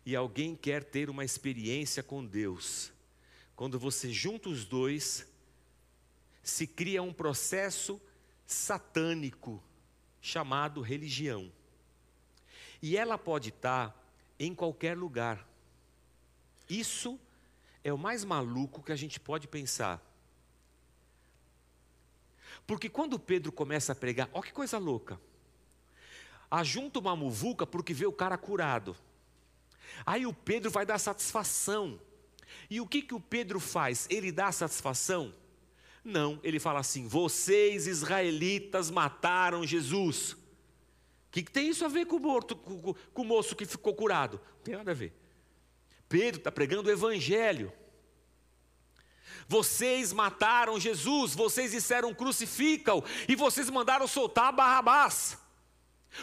[0.04, 2.90] e alguém quer ter uma experiência com Deus.
[3.54, 5.26] Quando você junta os dois,
[6.42, 8.00] se cria um processo
[8.46, 9.62] satânico
[10.22, 11.52] chamado religião.
[12.80, 13.94] E ela pode estar
[14.38, 15.46] em qualquer lugar.
[16.70, 17.20] Isso
[17.84, 20.02] é o mais maluco que a gente pode pensar.
[22.66, 25.20] Porque quando Pedro começa a pregar, olha que coisa louca
[26.50, 28.96] ajunta uma muvuca porque vê o cara curado.
[30.04, 32.00] Aí o Pedro vai dar satisfação.
[32.70, 34.06] E o que, que o Pedro faz?
[34.10, 35.34] Ele dá satisfação?
[36.04, 40.32] Não, ele fala assim: vocês israelitas mataram Jesus.
[40.32, 43.66] O que, que, tem isso a ver com o, morto, com, com o moço que
[43.66, 44.40] ficou curado?
[44.56, 45.12] Não tem nada a ver.
[46.08, 47.72] Pedro está pregando o evangelho.
[49.46, 55.37] Vocês mataram Jesus, vocês disseram crucificam, e vocês mandaram soltar Barrabás.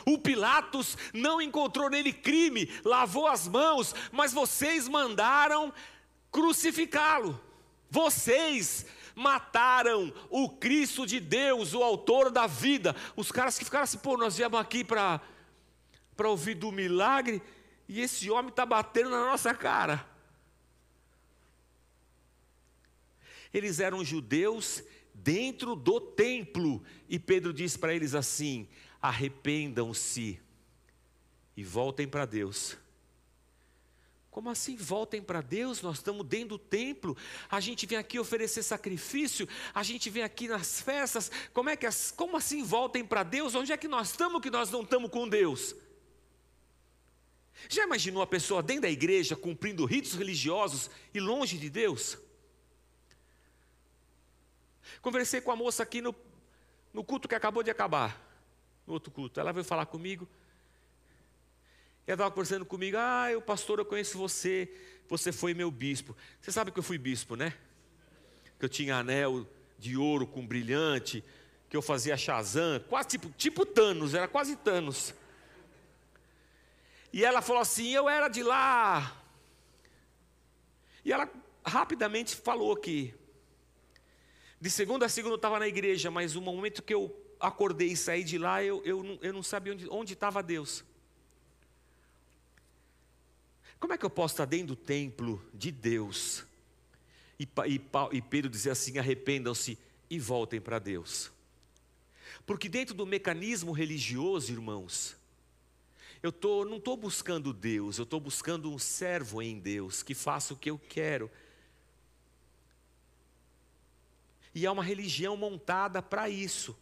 [0.06, 5.74] O Pilatos não encontrou nele crime, lavou as mãos, mas vocês mandaram
[6.32, 7.40] crucificá-lo.
[7.90, 12.96] Vocês mataram o Cristo de Deus, o autor da vida.
[13.16, 15.22] Os caras que ficaram assim, pô, nós viemos aqui para
[16.26, 17.42] ouvir do milagre
[17.88, 20.06] e esse homem está batendo na nossa cara.
[23.54, 24.84] Eles eram judeus
[25.26, 28.68] dentro do templo, e Pedro diz para eles assim:
[29.02, 30.40] arrependam-se
[31.58, 32.78] e voltem para Deus.
[34.30, 35.82] Como assim voltem para Deus?
[35.82, 37.18] Nós estamos dentro do templo,
[37.50, 41.32] a gente vem aqui oferecer sacrifício, a gente vem aqui nas festas.
[41.52, 43.56] Como é que como assim voltem para Deus?
[43.56, 45.76] Onde é que nós estamos que nós não estamos com Deus?
[47.68, 52.20] Já imaginou a pessoa dentro da igreja cumprindo ritos religiosos e longe de Deus?
[55.02, 56.16] Conversei com a moça aqui no,
[56.94, 58.22] no culto que acabou de acabar
[58.86, 59.40] no outro culto.
[59.40, 60.28] Ela veio falar comigo.
[62.08, 64.72] ela estava conversando comigo, ah, eu pastor, eu conheço você,
[65.08, 66.16] você foi meu bispo.
[66.42, 67.54] Você sabe que eu fui bispo, né?
[68.60, 71.24] Que eu tinha anel de ouro com brilhante,
[71.70, 75.14] que eu fazia Shazam, quase tipo, tipo Thanos, era quase Thanos.
[77.12, 79.22] E ela falou assim: Eu era de lá.
[81.04, 81.30] E ela
[81.66, 83.14] rapidamente falou que
[84.66, 87.96] de segunda a segunda eu estava na igreja, mas no momento que eu acordei e
[87.96, 90.84] saí de lá, eu, eu, não, eu não sabia onde estava Deus.
[93.80, 96.44] Como é que eu posso estar dentro do templo de Deus
[97.40, 97.82] e, e,
[98.14, 99.78] e Pedro dizer assim: arrependam-se
[100.10, 101.32] e voltem para Deus?
[102.44, 105.16] Porque dentro do mecanismo religioso, irmãos,
[106.24, 110.56] eu tô, não estou buscando Deus, eu estou buscando um servo em Deus que faça
[110.56, 111.30] o que eu quero.
[114.56, 116.76] E há uma religião montada para isso.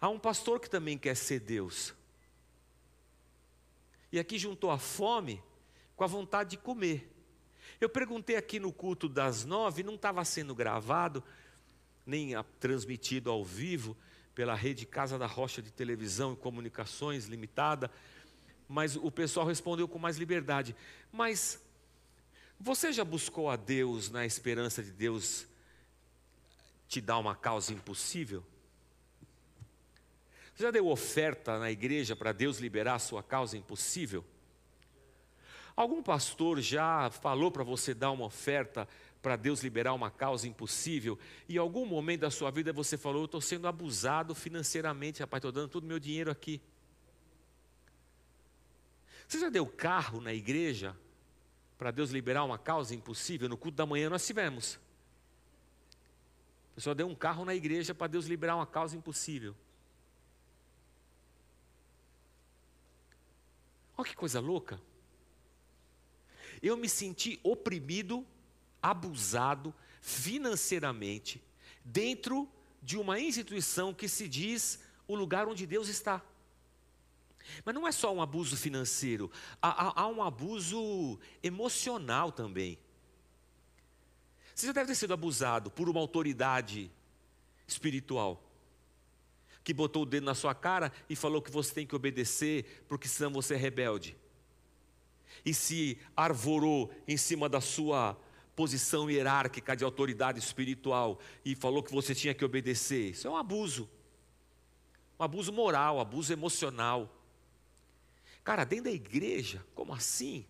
[0.00, 1.94] Há um pastor que também quer ser Deus.
[4.10, 5.40] E aqui juntou a fome
[5.94, 7.12] com a vontade de comer.
[7.80, 11.22] Eu perguntei aqui no culto das nove, não estava sendo gravado,
[12.04, 13.96] nem transmitido ao vivo,
[14.34, 17.90] pela rede Casa da Rocha de Televisão e Comunicações Limitada,
[18.68, 20.74] mas o pessoal respondeu com mais liberdade.
[21.12, 21.62] Mas
[22.58, 25.46] você já buscou a Deus na esperança de Deus
[26.88, 28.44] te dar uma causa impossível?
[30.54, 34.24] Você já deu oferta na igreja para Deus liberar a sua causa impossível?
[35.76, 38.88] Algum pastor já falou para você dar uma oferta
[39.20, 41.18] para Deus liberar uma causa impossível,
[41.48, 45.40] e em algum momento da sua vida você falou: Eu estou sendo abusado financeiramente, rapaz,
[45.40, 46.62] estou dando todo o meu dinheiro aqui.
[49.28, 50.96] Você já deu carro na igreja
[51.76, 53.48] para Deus liberar uma causa impossível?
[53.48, 54.78] No culto da manhã nós tivemos.
[56.76, 59.56] Pessoa deu um carro na igreja para Deus liberar uma causa impossível.
[63.96, 64.78] Olha que coisa louca.
[66.62, 68.26] Eu me senti oprimido
[68.82, 71.42] abusado financeiramente
[71.82, 72.46] dentro
[72.82, 76.22] de uma instituição que se diz o lugar onde Deus está.
[77.64, 82.78] Mas não é só um abuso financeiro, há, há, há um abuso emocional também.
[84.56, 86.90] Você já deve ter sido abusado por uma autoridade
[87.68, 88.42] espiritual
[89.62, 93.06] que botou o dedo na sua cara e falou que você tem que obedecer, porque
[93.06, 94.16] senão você é rebelde.
[95.44, 98.18] E se arvorou em cima da sua
[98.54, 103.10] posição hierárquica de autoridade espiritual e falou que você tinha que obedecer.
[103.10, 103.86] Isso é um abuso.
[105.20, 107.14] Um abuso moral, um abuso emocional.
[108.42, 110.46] Cara, dentro da igreja, como assim?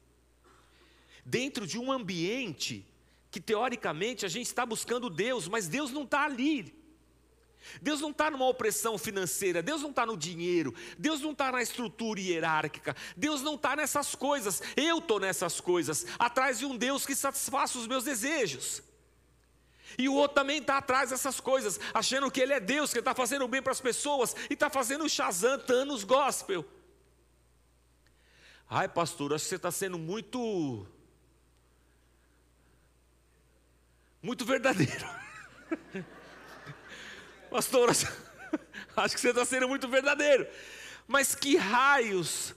[1.24, 2.86] Dentro de um ambiente
[3.36, 6.74] que teoricamente a gente está buscando Deus, mas Deus não está ali.
[7.82, 11.60] Deus não está numa opressão financeira, Deus não está no dinheiro, Deus não está na
[11.60, 17.04] estrutura hierárquica, Deus não está nessas coisas, eu estou nessas coisas, atrás de um Deus
[17.04, 18.82] que satisfaça os meus desejos.
[19.98, 23.14] E o outro também está atrás dessas coisas, achando que ele é Deus, que está
[23.14, 26.64] fazendo bem para as pessoas e está fazendo Shazam, Thanos Gospel.
[28.66, 30.86] Ai, pastor, acho que você está sendo muito.
[34.22, 35.06] Muito verdadeiro.
[37.50, 37.90] Pastor,
[38.96, 40.46] acho que você está sendo muito verdadeiro.
[41.06, 42.54] Mas que raios?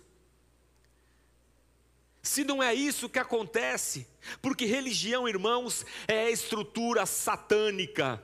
[2.21, 4.07] Se não é isso que acontece,
[4.41, 8.23] porque religião, irmãos, é a estrutura satânica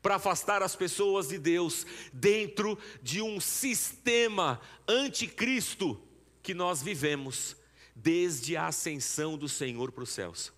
[0.00, 6.00] para afastar as pessoas de Deus dentro de um sistema anticristo
[6.42, 7.56] que nós vivemos
[7.94, 10.52] desde a ascensão do Senhor para os céus.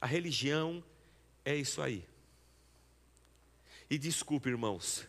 [0.00, 0.82] A religião
[1.44, 2.04] é isso aí.
[3.90, 5.06] E desculpe, irmãos,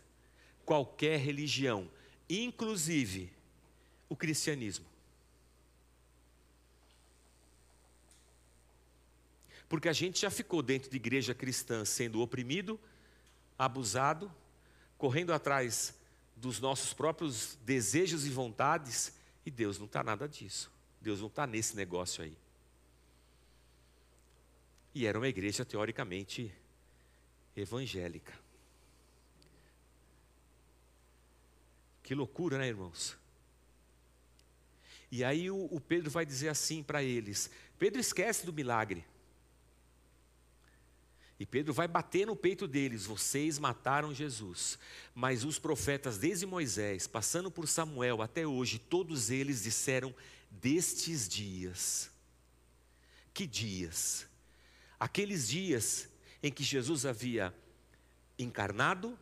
[0.65, 1.89] qualquer religião,
[2.30, 3.32] inclusive
[4.08, 4.86] o cristianismo.
[9.67, 12.80] Porque a gente já ficou dentro de igreja cristã sendo oprimido,
[13.58, 14.34] abusado,
[14.97, 15.93] correndo atrás
[16.36, 19.13] dos nossos próprios desejos e vontades,
[19.45, 20.71] e Deus não está nada disso.
[20.99, 22.36] Deus não está nesse negócio aí.
[24.93, 26.54] E era uma igreja teoricamente
[27.56, 28.34] evangélica.
[32.04, 33.15] Que loucura, né, irmãos?
[35.12, 39.06] E aí o, o Pedro vai dizer assim para eles: Pedro esquece do milagre.
[41.39, 44.78] E Pedro vai bater no peito deles: vocês mataram Jesus.
[45.15, 50.13] Mas os profetas, desde Moisés, passando por Samuel até hoje, todos eles disseram
[50.52, 52.12] destes dias.
[53.34, 54.29] Que dias?
[55.00, 56.10] Aqueles dias
[56.44, 57.54] em que Jesus havia
[58.38, 59.18] encarnado,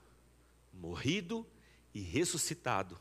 [0.73, 1.45] morrido
[1.93, 2.99] e ressuscitado,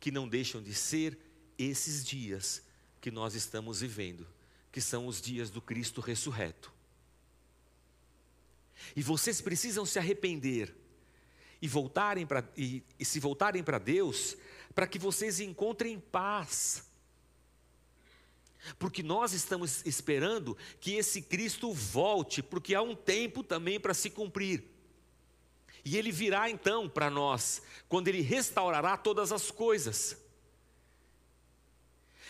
[0.00, 1.18] que não deixam de ser
[1.58, 2.62] esses dias
[3.00, 4.26] que nós estamos vivendo,
[4.70, 6.72] que são os dias do Cristo ressurreto.
[8.94, 10.74] E vocês precisam se arrepender
[11.60, 14.36] e voltarem para e, e se voltarem para Deus,
[14.74, 16.84] para que vocês encontrem paz.
[18.78, 24.10] Porque nós estamos esperando que esse Cristo volte, porque há um tempo também para se
[24.10, 24.64] cumprir.
[25.84, 30.16] E ele virá então para nós, quando ele restaurará todas as coisas.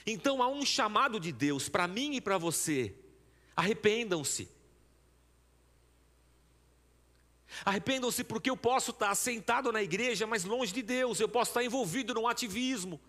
[0.07, 2.95] Então há um chamado de Deus para mim e para você.
[3.57, 4.49] Arrependam-se.
[7.64, 11.64] Arrependam-se porque eu posso estar sentado na igreja, mas longe de Deus, eu posso estar
[11.64, 13.01] envolvido num ativismo.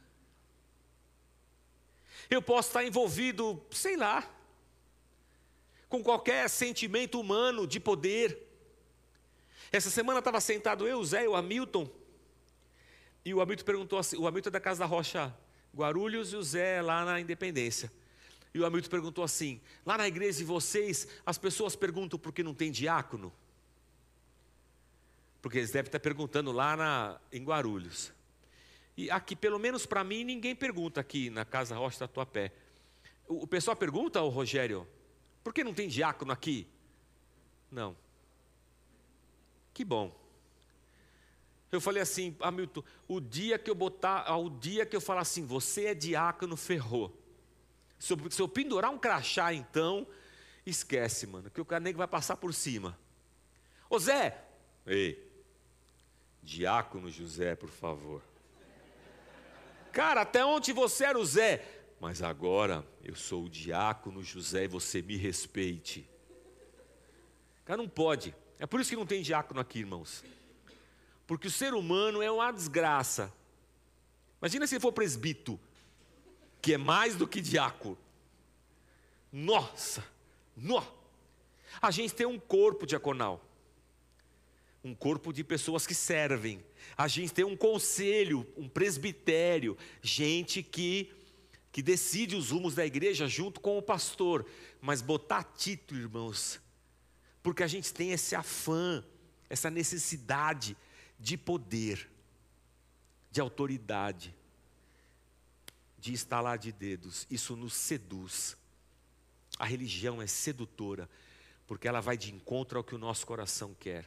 [2.29, 4.29] Eu posso estar envolvido, sei lá,
[5.87, 8.47] com qualquer sentimento humano de poder.
[9.71, 11.89] Essa semana estava sentado eu, o Zé e o Hamilton,
[13.25, 15.35] e o Hamilton perguntou assim: o Hamilton é da Casa da Rocha
[15.75, 17.91] Guarulhos e o Zé lá na Independência.
[18.53, 22.43] E o Hamilton perguntou assim: lá na igreja de vocês, as pessoas perguntam por que
[22.43, 23.31] não tem diácono?
[25.41, 28.11] Porque eles devem estar perguntando lá na, em Guarulhos.
[28.99, 32.51] E aqui, pelo menos para mim, ninguém pergunta aqui na Casa Rocha da Tatuapé.
[33.29, 34.85] O, o pessoal pergunta ao Rogério,
[35.41, 36.67] por que não tem diácono aqui?
[37.71, 37.95] Não.
[39.73, 40.13] Que bom.
[41.71, 45.45] Eu falei assim, Hamilton, o dia que eu botar, o dia que eu falar assim,
[45.45, 47.17] você é diácono, ferrou.
[47.97, 50.05] Se eu, se eu pendurar um crachá, então,
[50.65, 52.99] esquece, mano, que o cara vai passar por cima.
[53.89, 54.43] Ô Zé,
[54.85, 55.25] ei,
[56.43, 58.28] Diácono José, por favor.
[59.91, 61.65] Cara, até ontem você era o Zé,
[61.99, 66.07] mas agora eu sou o diácono José e você me respeite.
[67.65, 68.35] Cara, não pode.
[68.57, 70.23] É por isso que não tem diácono aqui, irmãos.
[71.27, 73.31] Porque o ser humano é uma desgraça.
[74.41, 75.59] Imagina se ele for presbítero,
[76.61, 77.97] que é mais do que diácono.
[79.31, 80.03] Nossa,
[80.55, 80.83] nó.
[81.81, 83.45] A gente tem um corpo diaconal
[84.83, 86.63] um corpo de pessoas que servem.
[86.97, 91.11] A gente tem um conselho, um presbitério, gente que
[91.71, 94.45] que decide os rumos da igreja junto com o pastor,
[94.81, 96.59] mas botar título, irmãos,
[97.43, 99.03] porque a gente tem esse afã,
[99.49, 100.75] essa necessidade
[101.19, 102.09] de poder,
[103.31, 104.33] de autoridade,
[105.97, 108.57] de estalar de dedos, isso nos seduz.
[109.57, 111.09] A religião é sedutora,
[111.67, 114.05] porque ela vai de encontro ao que o nosso coração quer.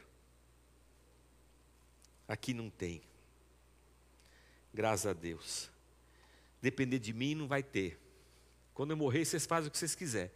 [2.27, 3.01] Aqui não tem.
[4.73, 5.69] Graças a Deus.
[6.61, 7.99] Depender de mim não vai ter.
[8.73, 10.31] Quando eu morrer, vocês fazem o que vocês quiserem.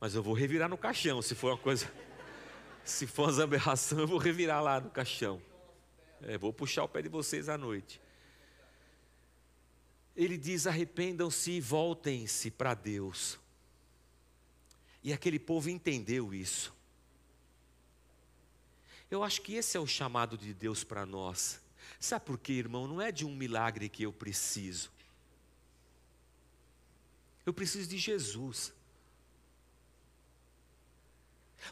[0.00, 1.90] Mas eu vou revirar no caixão, se for uma coisa.
[2.84, 5.40] Se for uma aberração, eu vou revirar lá no caixão.
[6.20, 8.00] É, vou puxar o pé de vocês à noite.
[10.16, 13.38] Ele diz: arrependam-se e voltem-se para Deus.
[15.02, 16.74] E aquele povo entendeu isso.
[19.12, 21.60] Eu acho que esse é o chamado de Deus para nós.
[22.00, 22.88] Sabe por quê, irmão?
[22.88, 24.90] Não é de um milagre que eu preciso.
[27.44, 28.72] Eu preciso de Jesus.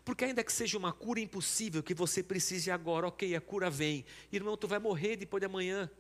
[0.05, 4.05] Porque ainda que seja uma cura impossível, que você precise agora, ok, a cura vem.
[4.31, 5.91] Irmão, tu vai morrer depois de amanhã.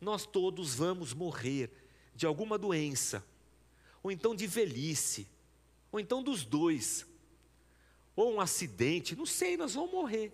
[0.00, 1.70] Nós todos vamos morrer
[2.14, 3.22] de alguma doença,
[4.02, 5.28] ou então de velhice,
[5.92, 7.06] ou então dos dois
[8.18, 10.32] ou um acidente, não sei, nós vamos morrer.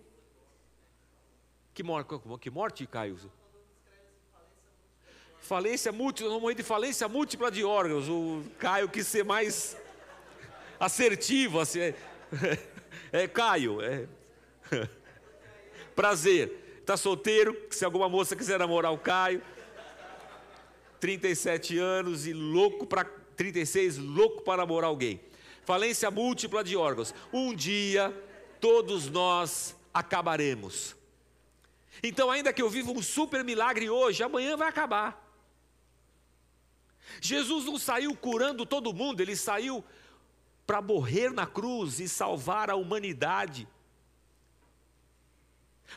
[1.71, 2.09] Que morte,
[2.41, 3.15] que morte Caio?
[5.39, 8.09] Falência múltipla, nós vamos morrer de falência múltipla de órgãos.
[8.09, 9.77] O Caio quis ser mais
[10.79, 11.95] assertivo, assim, é,
[13.13, 14.07] é Caio, é.
[15.95, 16.79] Prazer.
[16.79, 17.55] Está solteiro?
[17.69, 19.43] Se alguma moça quiser namorar o Caio,
[20.99, 25.21] 37 anos e louco para 36, louco para namorar alguém
[25.65, 27.13] falência múltipla de órgãos.
[27.33, 28.13] Um dia
[28.61, 30.95] todos nós acabaremos.
[32.03, 35.23] Então, ainda que eu viva um super milagre hoje, amanhã vai acabar.
[37.21, 39.83] Jesus não saiu curando todo mundo, ele saiu
[40.65, 43.67] para morrer na cruz e salvar a humanidade.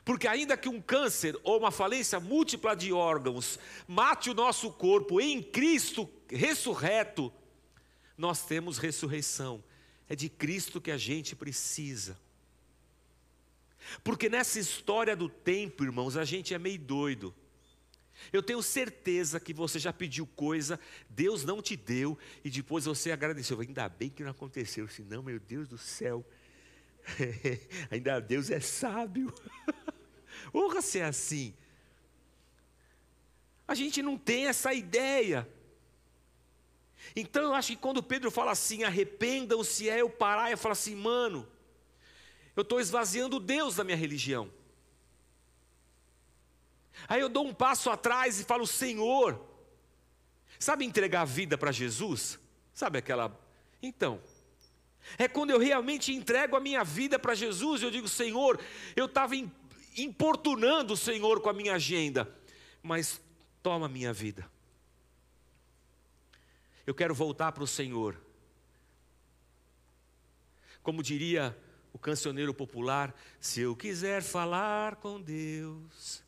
[0.04, 5.20] Porque, ainda que um câncer ou uma falência múltipla de órgãos mate o nosso corpo
[5.20, 7.32] em Cristo ressurreto,
[8.18, 9.62] nós temos ressurreição.
[10.08, 12.18] É de Cristo que a gente precisa.
[14.02, 17.34] Porque nessa história do tempo, irmãos, a gente é meio doido.
[18.32, 23.12] Eu tenho certeza que você já pediu coisa, Deus não te deu e depois você
[23.12, 23.60] agradeceu.
[23.60, 26.24] Ainda bem que não aconteceu, senão, meu Deus do céu,
[27.90, 29.32] ainda Deus é sábio.
[30.52, 31.54] Honra se é assim.
[33.66, 35.48] A gente não tem essa ideia.
[37.14, 40.94] Então eu acho que quando Pedro fala assim, arrependam-se, é eu parar e falar assim,
[40.94, 41.46] mano,
[42.54, 44.50] eu estou esvaziando Deus da minha religião.
[47.06, 49.40] Aí eu dou um passo atrás e falo, Senhor,
[50.58, 52.38] sabe entregar a vida para Jesus?
[52.74, 53.38] Sabe aquela.
[53.82, 54.20] Então,
[55.16, 58.60] é quando eu realmente entrego a minha vida para Jesus, eu digo, Senhor,
[58.96, 59.34] eu estava
[59.96, 62.28] importunando o Senhor com a minha agenda,
[62.82, 63.20] mas
[63.62, 64.50] toma a minha vida.
[66.88, 68.18] Eu quero voltar para o Senhor.
[70.82, 71.54] Como diria
[71.92, 76.24] o cancioneiro popular: se eu quiser falar com Deus,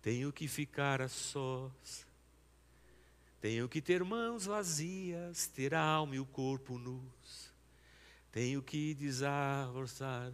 [0.00, 2.06] tenho que ficar a sós.
[3.40, 7.52] Tenho que ter mãos vazias, ter a alma e o corpo nus.
[8.30, 10.32] Tenho que desarroçar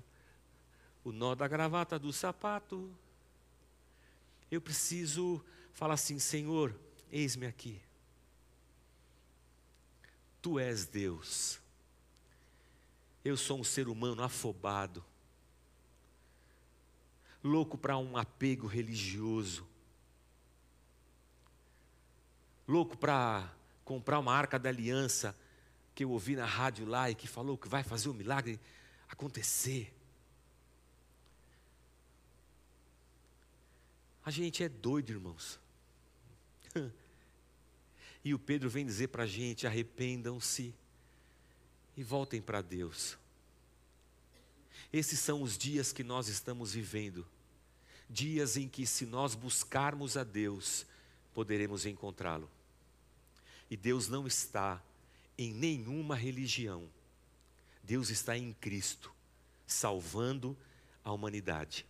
[1.02, 2.94] o nó da gravata do sapato.
[4.50, 6.78] Eu preciso falar assim: Senhor,
[7.10, 7.80] eis-me aqui.
[10.42, 11.60] Tu és Deus.
[13.24, 15.04] Eu sou um ser humano afobado,
[17.44, 19.66] louco para um apego religioso,
[22.66, 23.52] louco para
[23.84, 25.36] comprar uma arca da aliança
[25.94, 28.58] que eu ouvi na rádio lá e que falou que vai fazer o milagre
[29.06, 29.92] acontecer.
[34.24, 35.58] A gente é doido, irmãos.
[38.24, 40.74] E o Pedro vem dizer para a gente: arrependam-se
[41.96, 43.16] e voltem para Deus.
[44.92, 47.26] Esses são os dias que nós estamos vivendo.
[48.08, 50.84] Dias em que, se nós buscarmos a Deus,
[51.32, 52.50] poderemos encontrá-lo.
[53.70, 54.82] E Deus não está
[55.38, 56.88] em nenhuma religião.
[57.82, 59.12] Deus está em Cristo,
[59.66, 60.56] salvando
[61.04, 61.86] a humanidade.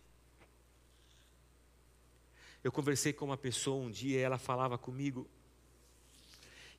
[2.63, 5.27] Eu conversei com uma pessoa um dia e ela falava comigo,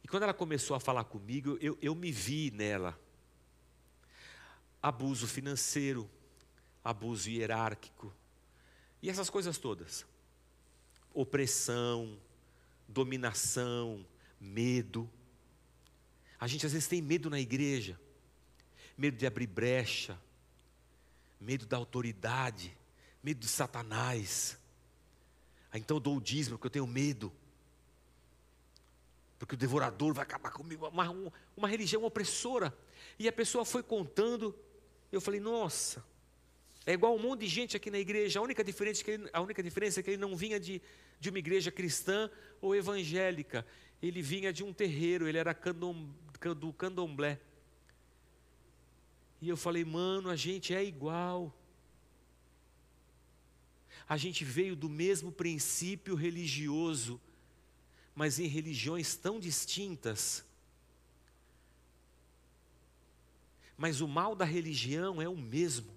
[0.05, 2.98] e quando ela começou a falar comigo, eu, eu me vi nela.
[4.82, 6.11] Abuso financeiro,
[6.82, 8.12] abuso hierárquico,
[9.00, 10.05] e essas coisas todas.
[11.14, 12.18] Opressão,
[12.88, 14.05] dominação,
[14.40, 15.09] medo.
[16.38, 17.98] A gente às vezes tem medo na igreja,
[18.96, 20.18] medo de abrir brecha,
[21.40, 22.76] medo da autoridade,
[23.22, 24.59] medo de Satanás.
[25.70, 27.32] Ah, então eu dou o dízimo porque eu tenho medo
[29.43, 30.86] porque o devorador vai acabar comigo.
[30.86, 32.72] Uma, uma religião opressora.
[33.18, 34.55] E a pessoa foi contando,
[35.11, 36.05] eu falei, nossa,
[36.86, 38.38] é igual um monte de gente aqui na igreja.
[38.38, 40.80] A única diferença é que ele, a única diferença é que ele não vinha de,
[41.18, 42.30] de uma igreja cristã
[42.61, 43.66] ou evangélica.
[44.01, 46.09] Ele vinha de um terreiro, ele era candom,
[46.57, 47.40] do candomblé.
[49.40, 51.53] E eu falei, mano, a gente é igual.
[54.09, 57.20] A gente veio do mesmo princípio religioso
[58.14, 60.44] mas em religiões tão distintas.
[63.76, 65.92] Mas o mal da religião é o mesmo.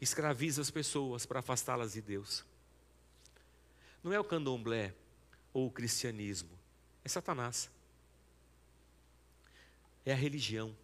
[0.00, 2.44] Escraviza as pessoas para afastá-las de Deus.
[4.02, 4.94] Não é o candomblé
[5.52, 6.50] ou o cristianismo,
[7.02, 7.70] é Satanás.
[10.04, 10.76] É a religião.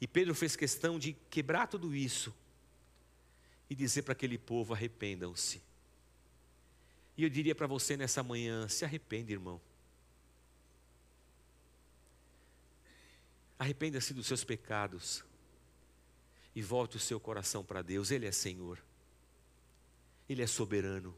[0.00, 2.34] E Pedro fez questão de quebrar tudo isso
[3.68, 5.67] e dizer para aquele povo: arrependam-se.
[7.18, 9.60] E eu diria para você nessa manhã: se arrependa, irmão.
[13.58, 15.24] Arrependa-se dos seus pecados
[16.54, 18.12] e volte o seu coração para Deus.
[18.12, 18.80] Ele é Senhor,
[20.28, 21.12] Ele é soberano,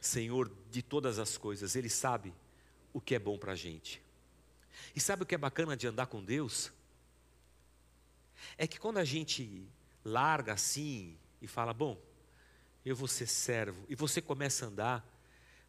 [0.00, 2.34] Senhor de todas as coisas, Ele sabe
[2.92, 4.02] o que é bom para a gente.
[4.92, 6.72] E sabe o que é bacana de andar com Deus?
[8.58, 9.68] É que quando a gente
[10.04, 12.09] larga assim e fala, bom,
[12.90, 15.20] eu vou ser servo, e você começa a andar,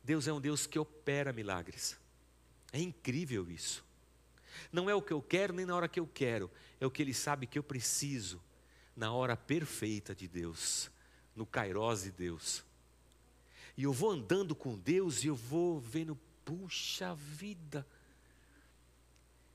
[0.04, 1.98] Deus é um Deus que opera milagres.
[2.72, 3.86] É incrível isso.
[4.72, 6.50] Não é o que eu quero nem na hora que eu quero,
[6.80, 8.42] é o que Ele sabe que eu preciso,
[8.96, 10.90] na hora perfeita de Deus,
[11.36, 12.64] no Kairos de Deus.
[13.78, 17.86] E eu vou andando com Deus e eu vou vendo, puxa vida,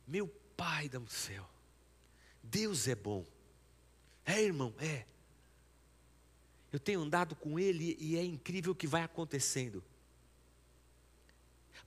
[0.07, 1.47] meu Pai do céu,
[2.43, 3.27] Deus é bom.
[4.25, 5.05] É, irmão, é.
[6.77, 9.83] Eu tenho andado com Ele e é incrível o que vai acontecendo.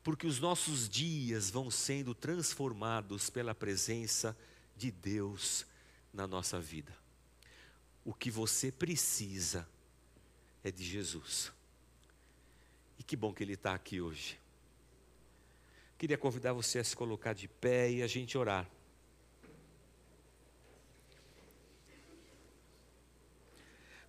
[0.04, 4.36] Porque os nossos dias vão sendo transformados pela presença
[4.76, 5.64] de Deus
[6.12, 6.92] na nossa vida.
[8.04, 9.70] O que você precisa
[10.64, 11.52] é de Jesus.
[12.98, 14.40] E que bom que Ele está aqui hoje.
[16.00, 18.68] Queria convidar você a se colocar de pé e a gente orar.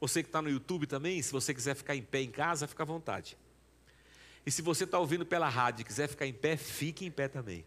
[0.00, 2.82] Você que está no YouTube também, se você quiser ficar em pé em casa, fica
[2.82, 3.36] à vontade.
[4.46, 7.28] E se você está ouvindo pela rádio e quiser ficar em pé, fique em pé
[7.28, 7.64] também.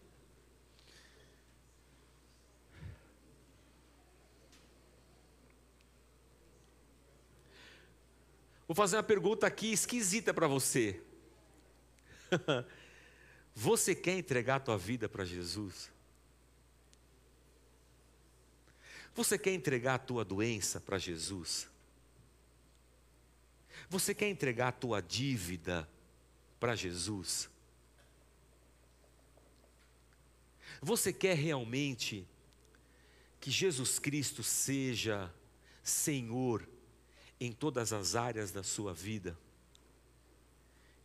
[8.68, 11.00] Vou fazer uma pergunta aqui esquisita para você.
[13.54, 15.92] você quer entregar a tua vida para Jesus?
[19.14, 21.72] Você quer entregar a tua doença para Jesus?
[23.94, 25.88] Você quer entregar a tua dívida
[26.60, 27.48] para Jesus?
[30.82, 32.28] Você quer realmente
[33.40, 35.32] que Jesus Cristo seja
[35.84, 36.68] Senhor
[37.40, 39.38] em todas as áreas da sua vida.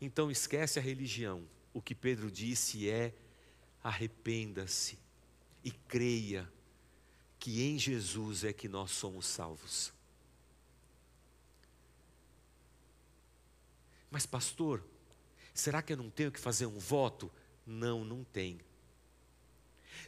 [0.01, 1.47] Então esquece a religião.
[1.75, 3.15] O que Pedro disse é:
[3.85, 4.99] arrependa-se
[5.63, 6.51] e creia
[7.39, 9.98] que em Jesus é que nós somos salvos.
[14.11, 14.83] Mas, pastor,
[15.53, 17.31] será que eu não tenho que fazer um voto?
[17.67, 18.61] Não, não tem.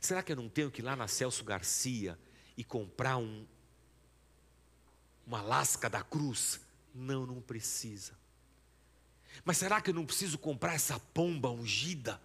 [0.01, 2.19] Será que eu não tenho que ir lá na Celso Garcia
[2.57, 3.47] e comprar um,
[5.27, 6.61] uma lasca da cruz?
[6.95, 8.19] Não, não precisa.
[9.45, 12.21] Mas será que eu não preciso comprar essa pomba ungida?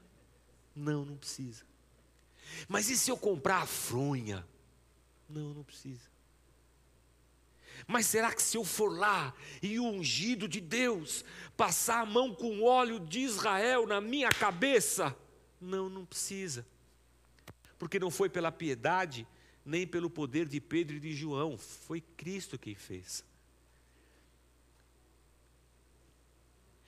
[0.76, 1.64] Não, não precisa.
[2.68, 4.46] Mas e se eu comprar a fronha?
[5.30, 6.15] Não, não precisa.
[7.88, 11.24] Mas será que se eu for lá e o ungido de Deus
[11.56, 15.16] passar a mão com óleo de Israel na minha cabeça?
[15.62, 16.66] Não, não precisa.
[17.78, 19.28] Porque não foi pela piedade,
[19.64, 23.24] nem pelo poder de Pedro e de João, foi Cristo quem fez.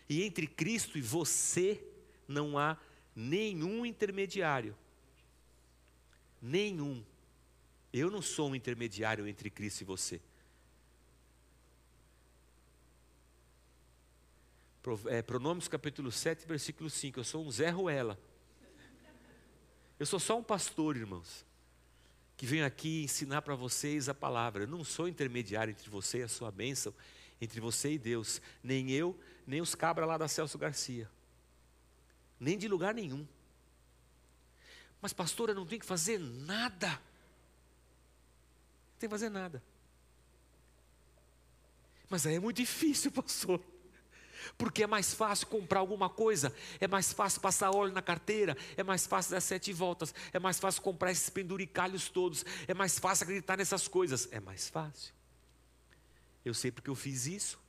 [0.10, 1.84] E entre Cristo e você
[2.28, 2.78] não há
[3.16, 4.76] nenhum intermediário.
[6.41, 7.04] Nenhum.
[7.91, 10.22] Eu não sou um intermediário entre Cristo e você.
[15.09, 15.23] É,
[15.69, 17.19] capítulo 7, versículo 5.
[17.19, 18.19] Eu sou um Zé Ruela.
[19.99, 21.47] Eu sou só um pastor, irmãos
[22.38, 24.63] que venho aqui ensinar para vocês a palavra.
[24.63, 26.93] Eu não sou intermediário entre você e a sua bênção,
[27.41, 28.39] entre você e Deus.
[28.61, 31.09] Nem eu, nem os cabras lá da Celso Garcia.
[32.39, 33.27] Nem de lugar nenhum.
[35.01, 36.89] Mas, pastor, eu não tenho que fazer nada.
[36.89, 36.99] Não
[38.99, 39.63] tem que fazer nada.
[42.07, 43.59] Mas aí é muito difícil, pastor
[44.58, 48.84] porque é mais fácil comprar alguma coisa, é mais fácil passar óleo na carteira, é
[48.84, 53.24] mais fácil dar sete voltas, é mais fácil comprar esses penduricalhos todos, é mais fácil
[53.24, 55.14] acreditar nessas coisas, é mais fácil.
[56.45, 57.60] Eu sei porque eu fiz isso.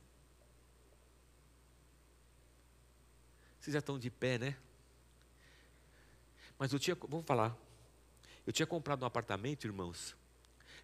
[3.59, 4.55] Vocês já estão de pé, né?
[6.57, 7.55] Mas eu tinha, vamos falar,
[8.45, 10.15] eu tinha comprado um apartamento, irmãos,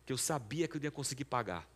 [0.06, 1.68] que eu sabia que eu ia conseguir pagar.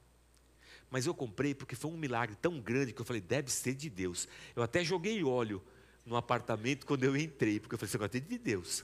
[0.90, 3.90] Mas eu comprei porque foi um milagre tão grande que eu falei, deve ser de
[3.90, 4.28] Deus.
[4.56, 5.62] Eu até joguei óleo
[6.06, 8.84] no apartamento quando eu entrei, porque eu falei, isso é de Deus.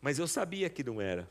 [0.00, 1.30] Mas eu sabia que não era.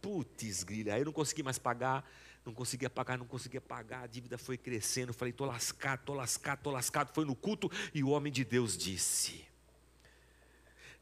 [0.00, 2.08] Putz, grilha, aí eu não consegui mais pagar,
[2.44, 5.10] não conseguia pagar, não conseguia pagar, a dívida foi crescendo.
[5.10, 7.12] Eu falei, estou lascado, estou lascado, estou lascado.
[7.12, 9.47] Foi no culto e o homem de Deus disse: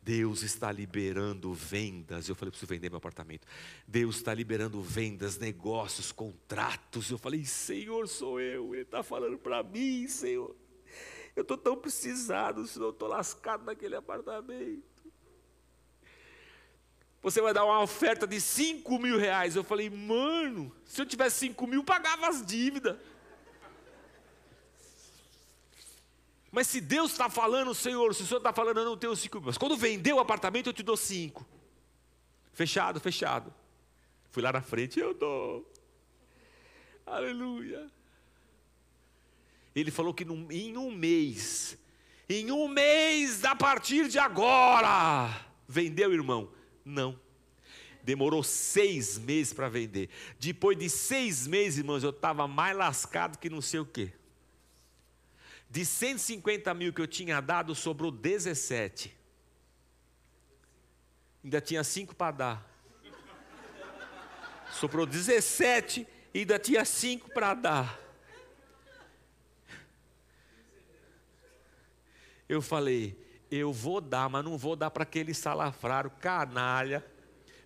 [0.06, 2.28] Deus está liberando vendas.
[2.28, 3.44] Eu falei, preciso vender meu apartamento.
[3.88, 7.10] Deus está liberando vendas, negócios, contratos.
[7.10, 8.72] Eu falei, Senhor, sou eu.
[8.72, 10.54] Ele está falando para mim, Senhor.
[11.34, 14.84] Eu estou tão precisado, senão eu estou lascado naquele apartamento.
[17.20, 19.56] Você vai dar uma oferta de 5 mil reais.
[19.56, 22.96] Eu falei, mano, se eu tivesse 5 mil, pagava as dívidas.
[26.56, 29.36] Mas se Deus está falando, Senhor, se o Senhor está falando, eu não tenho cinco
[29.36, 29.48] mil.
[29.48, 31.46] Mas quando vender o apartamento, eu te dou cinco.
[32.54, 33.52] Fechado, fechado.
[34.30, 35.70] Fui lá na frente, eu dou.
[37.04, 37.90] Aleluia.
[39.74, 41.76] Ele falou que num, em um mês,
[42.26, 45.38] em um mês a partir de agora,
[45.68, 46.50] vendeu, irmão?
[46.82, 47.20] Não.
[48.02, 50.08] Demorou seis meses para vender.
[50.40, 54.10] Depois de seis meses, irmãos, eu estava mais lascado que não sei o quê.
[55.76, 59.14] De 150 mil que eu tinha dado, sobrou 17.
[61.44, 62.82] Ainda tinha 5 para dar.
[64.72, 68.00] Sobrou 17 e ainda tinha 5 para dar.
[72.48, 73.14] Eu falei,
[73.50, 77.04] eu vou dar, mas não vou dar para aquele salafrário canalha,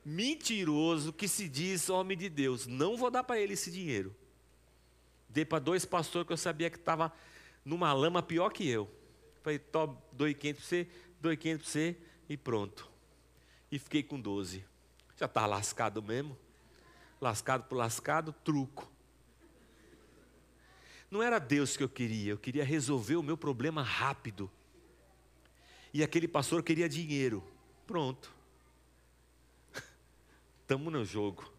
[0.04, 2.66] mentiroso, que se diz homem de Deus.
[2.66, 4.12] Não vou dar para ele esse dinheiro.
[5.28, 7.12] Dei para dois pastores que eu sabia que estava
[7.64, 8.90] numa lama pior que eu.
[9.42, 10.88] Falei, top, doe 500 para você,
[11.20, 11.96] doe 500 para você
[12.28, 12.90] e pronto.
[13.70, 14.64] E fiquei com 12.
[15.16, 16.36] Já estava lascado mesmo.
[17.20, 18.90] Lascado por lascado, truco.
[21.10, 24.50] Não era Deus que eu queria, eu queria resolver o meu problema rápido.
[25.92, 27.42] E aquele pastor queria dinheiro.
[27.86, 28.32] Pronto.
[30.62, 31.52] Estamos no jogo.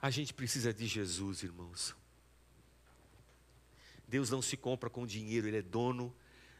[0.00, 1.94] A gente precisa de Jesus, irmãos.
[4.12, 6.14] Deus não se compra com dinheiro, Ele é dono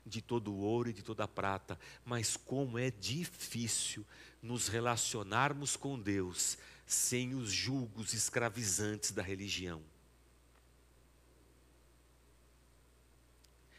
[0.06, 1.78] de todo o ouro e de toda a prata.
[2.02, 4.06] Mas como é difícil
[4.40, 9.82] nos relacionarmos com Deus sem os julgos escravizantes da religião.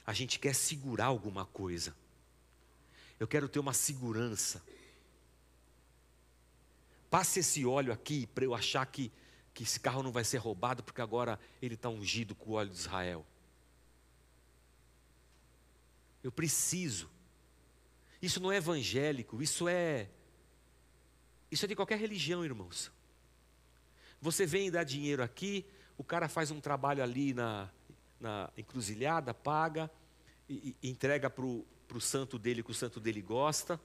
[0.05, 1.95] A gente quer segurar alguma coisa.
[3.19, 4.61] Eu quero ter uma segurança.
[7.09, 9.11] Passe esse óleo aqui para eu achar que,
[9.51, 12.69] que esse carro não vai ser roubado, porque agora ele está ungido com o óleo
[12.69, 13.25] de Israel.
[16.23, 17.09] Eu preciso.
[18.21, 20.09] Isso não é evangélico, isso é.
[21.51, 22.91] Isso é de qualquer religião, irmãos.
[24.21, 25.65] Você vem dar dinheiro aqui,
[25.97, 27.69] o cara faz um trabalho ali na,
[28.19, 29.91] na encruzilhada, paga,
[30.47, 33.79] e, e entrega para o santo dele que o santo dele gosta.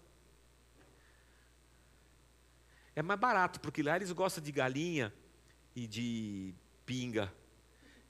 [2.95, 5.12] É mais barato, porque lá eles gostam de galinha
[5.74, 6.55] e de
[6.86, 7.32] pinga.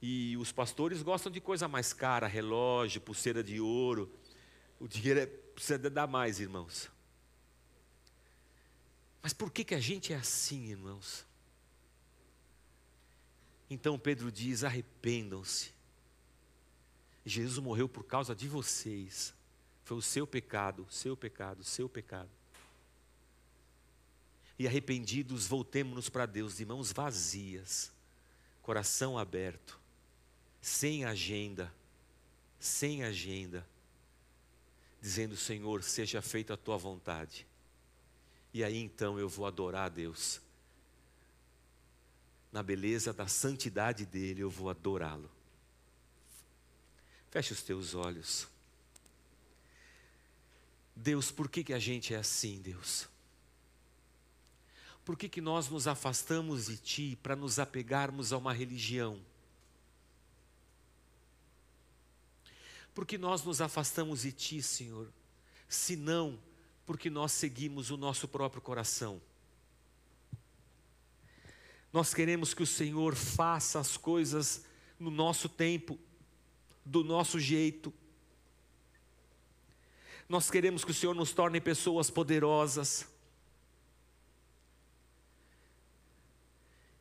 [0.01, 4.11] E os pastores gostam de coisa mais cara, relógio, pulseira de ouro.
[4.79, 6.89] O dinheiro é, precisa dar mais, irmãos.
[9.21, 11.25] Mas por que, que a gente é assim, irmãos?
[13.69, 15.71] Então Pedro diz: arrependam-se.
[17.25, 19.33] Jesus morreu por causa de vocês.
[19.83, 22.29] Foi o seu pecado, seu pecado, seu pecado.
[24.57, 27.91] E arrependidos, voltemos-nos para Deus de mãos vazias,
[28.61, 29.79] coração aberto,
[30.61, 31.73] sem agenda,
[32.59, 33.65] sem agenda,
[35.01, 37.47] dizendo: Senhor, seja feita a tua vontade.
[38.53, 40.41] E aí então eu vou adorar a Deus
[42.51, 45.29] na beleza da santidade dele, eu vou adorá-lo.
[47.29, 48.47] Feche os teus olhos.
[50.95, 53.07] Deus, por que, que a gente é assim, Deus?
[55.05, 59.23] Por que, que nós nos afastamos de Ti para nos apegarmos a uma religião?
[62.99, 65.07] Por que nós nos afastamos de Ti, Senhor?
[65.69, 66.37] Se não,
[66.85, 69.21] porque nós seguimos o nosso próprio coração.
[71.93, 74.65] Nós queremos que o Senhor faça as coisas
[74.99, 75.97] no nosso tempo,
[76.83, 77.93] do nosso jeito.
[80.27, 83.07] Nós queremos que o Senhor nos torne pessoas poderosas.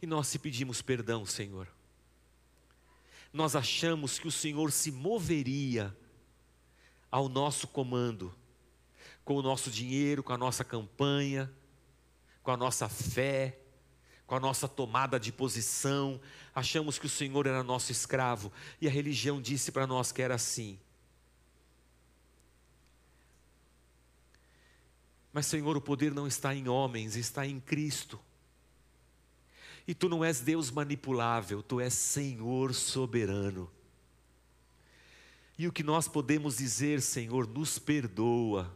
[0.01, 1.67] E nós te pedimos perdão, Senhor.
[3.39, 5.97] Nós achamos que o Senhor se moveria
[7.09, 8.34] ao nosso comando,
[9.24, 11.49] com o nosso dinheiro, com a nossa campanha,
[12.43, 13.57] com a nossa fé,
[14.26, 16.20] com a nossa tomada de posição,
[16.53, 20.34] achamos que o Senhor era nosso escravo e a religião disse para nós que era
[20.34, 20.76] assim.
[25.32, 28.18] Mas, Senhor, o poder não está em homens, está em Cristo.
[29.89, 33.68] E tu não és Deus manipulável, tu és Senhor soberano.
[35.59, 38.72] E o que nós podemos dizer, Senhor, nos perdoa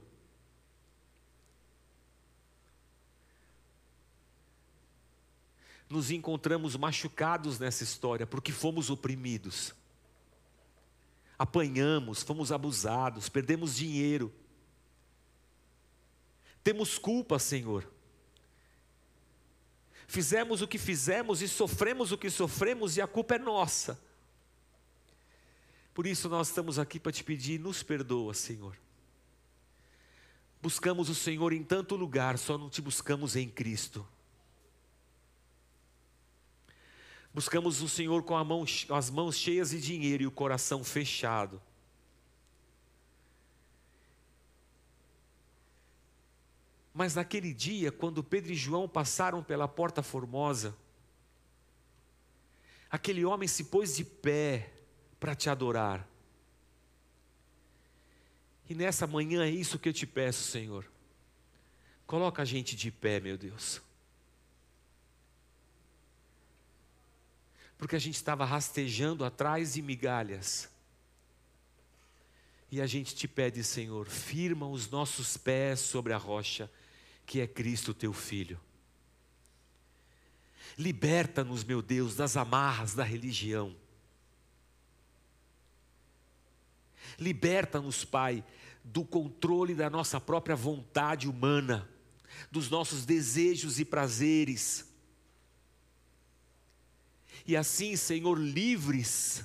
[5.92, 9.74] nos encontramos machucados nessa história, porque fomos oprimidos,
[11.38, 14.32] apanhamos, fomos abusados, perdemos dinheiro,
[16.64, 17.86] temos culpa, Senhor.
[20.12, 23.98] Fizemos o que fizemos e sofremos o que sofremos, e a culpa é nossa.
[25.94, 28.76] Por isso nós estamos aqui para te pedir, nos perdoa, Senhor.
[30.60, 34.06] Buscamos o Senhor em tanto lugar, só não te buscamos em Cristo.
[37.32, 41.58] Buscamos o Senhor com mão, as mãos cheias de dinheiro e o coração fechado.
[46.92, 50.76] Mas naquele dia, quando Pedro e João passaram pela porta formosa,
[52.90, 54.72] aquele homem se pôs de pé
[55.18, 56.06] para te adorar.
[58.68, 60.90] E nessa manhã é isso que eu te peço, Senhor.
[62.06, 63.80] Coloca a gente de pé, meu Deus.
[67.82, 70.70] porque a gente estava rastejando atrás de migalhas.
[72.70, 76.70] E a gente te pede, Senhor, firma os nossos pés sobre a rocha,
[77.32, 78.60] que é Cristo teu Filho.
[80.76, 83.74] Liberta-nos, meu Deus, das amarras da religião.
[87.18, 88.44] Liberta-nos, Pai,
[88.84, 91.88] do controle da nossa própria vontade humana,
[92.50, 94.92] dos nossos desejos e prazeres
[97.46, 99.44] e assim, Senhor, livres,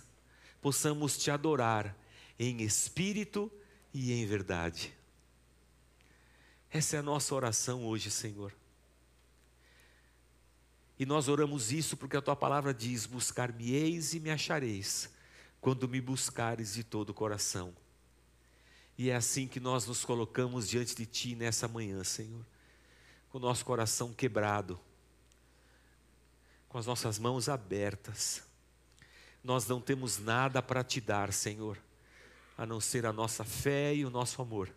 [0.61, 1.97] possamos te adorar
[2.37, 3.51] em espírito
[3.93, 4.96] e em verdade.
[6.69, 8.53] Essa é a nossa oração hoje, Senhor.
[10.99, 15.09] E nós oramos isso porque a tua palavra diz: Buscar-me-eis e me achareis,
[15.61, 17.73] quando me buscares de todo o coração.
[18.97, 22.43] E é assim que nós nos colocamos diante de ti nessa manhã, Senhor,
[23.29, 24.79] com o nosso coração quebrado,
[26.67, 28.41] com as nossas mãos abertas.
[29.43, 31.77] Nós não temos nada para te dar, Senhor,
[32.57, 34.73] a não ser a nossa fé e o nosso amor.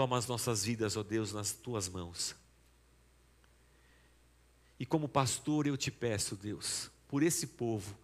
[0.00, 2.34] Toma as nossas vidas, ó Deus, nas tuas mãos.
[4.78, 7.94] E como pastor, eu te peço, Deus, por esse povo,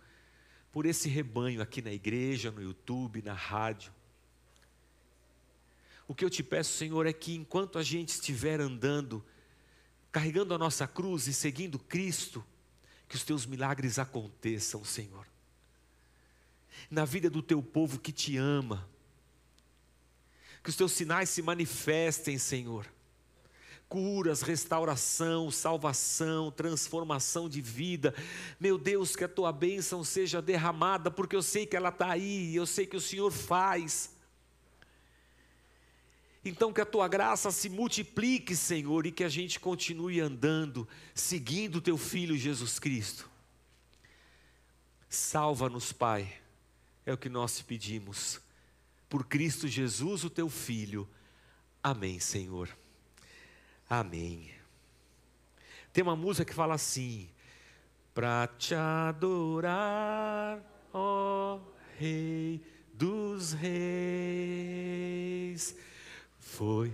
[0.70, 3.90] por esse rebanho aqui na igreja, no YouTube, na rádio.
[6.06, 9.24] O que eu te peço, Senhor, é que enquanto a gente estiver andando,
[10.12, 12.44] carregando a nossa cruz e seguindo Cristo,
[13.08, 15.26] que os teus milagres aconteçam, Senhor.
[16.90, 18.86] Na vida do teu povo que te ama,
[20.66, 22.84] que os teus sinais se manifestem, Senhor
[23.88, 28.12] curas, restauração, salvação, transformação de vida.
[28.58, 32.56] Meu Deus, que a tua bênção seja derramada, porque eu sei que ela está aí,
[32.56, 34.12] eu sei que o Senhor faz.
[36.44, 41.76] Então, que a tua graça se multiplique, Senhor, e que a gente continue andando, seguindo
[41.76, 43.30] o teu Filho Jesus Cristo.
[45.08, 46.40] Salva-nos, Pai,
[47.04, 48.44] é o que nós pedimos.
[49.08, 51.08] Por Cristo Jesus, o teu Filho.
[51.82, 52.68] Amém, Senhor.
[53.88, 54.50] Amém.
[55.92, 57.28] Tem uma música que fala assim:
[58.12, 60.60] Para te adorar,
[60.92, 61.60] ó
[61.98, 62.60] Rei
[62.92, 63.76] dos Reis,
[66.38, 66.92] foi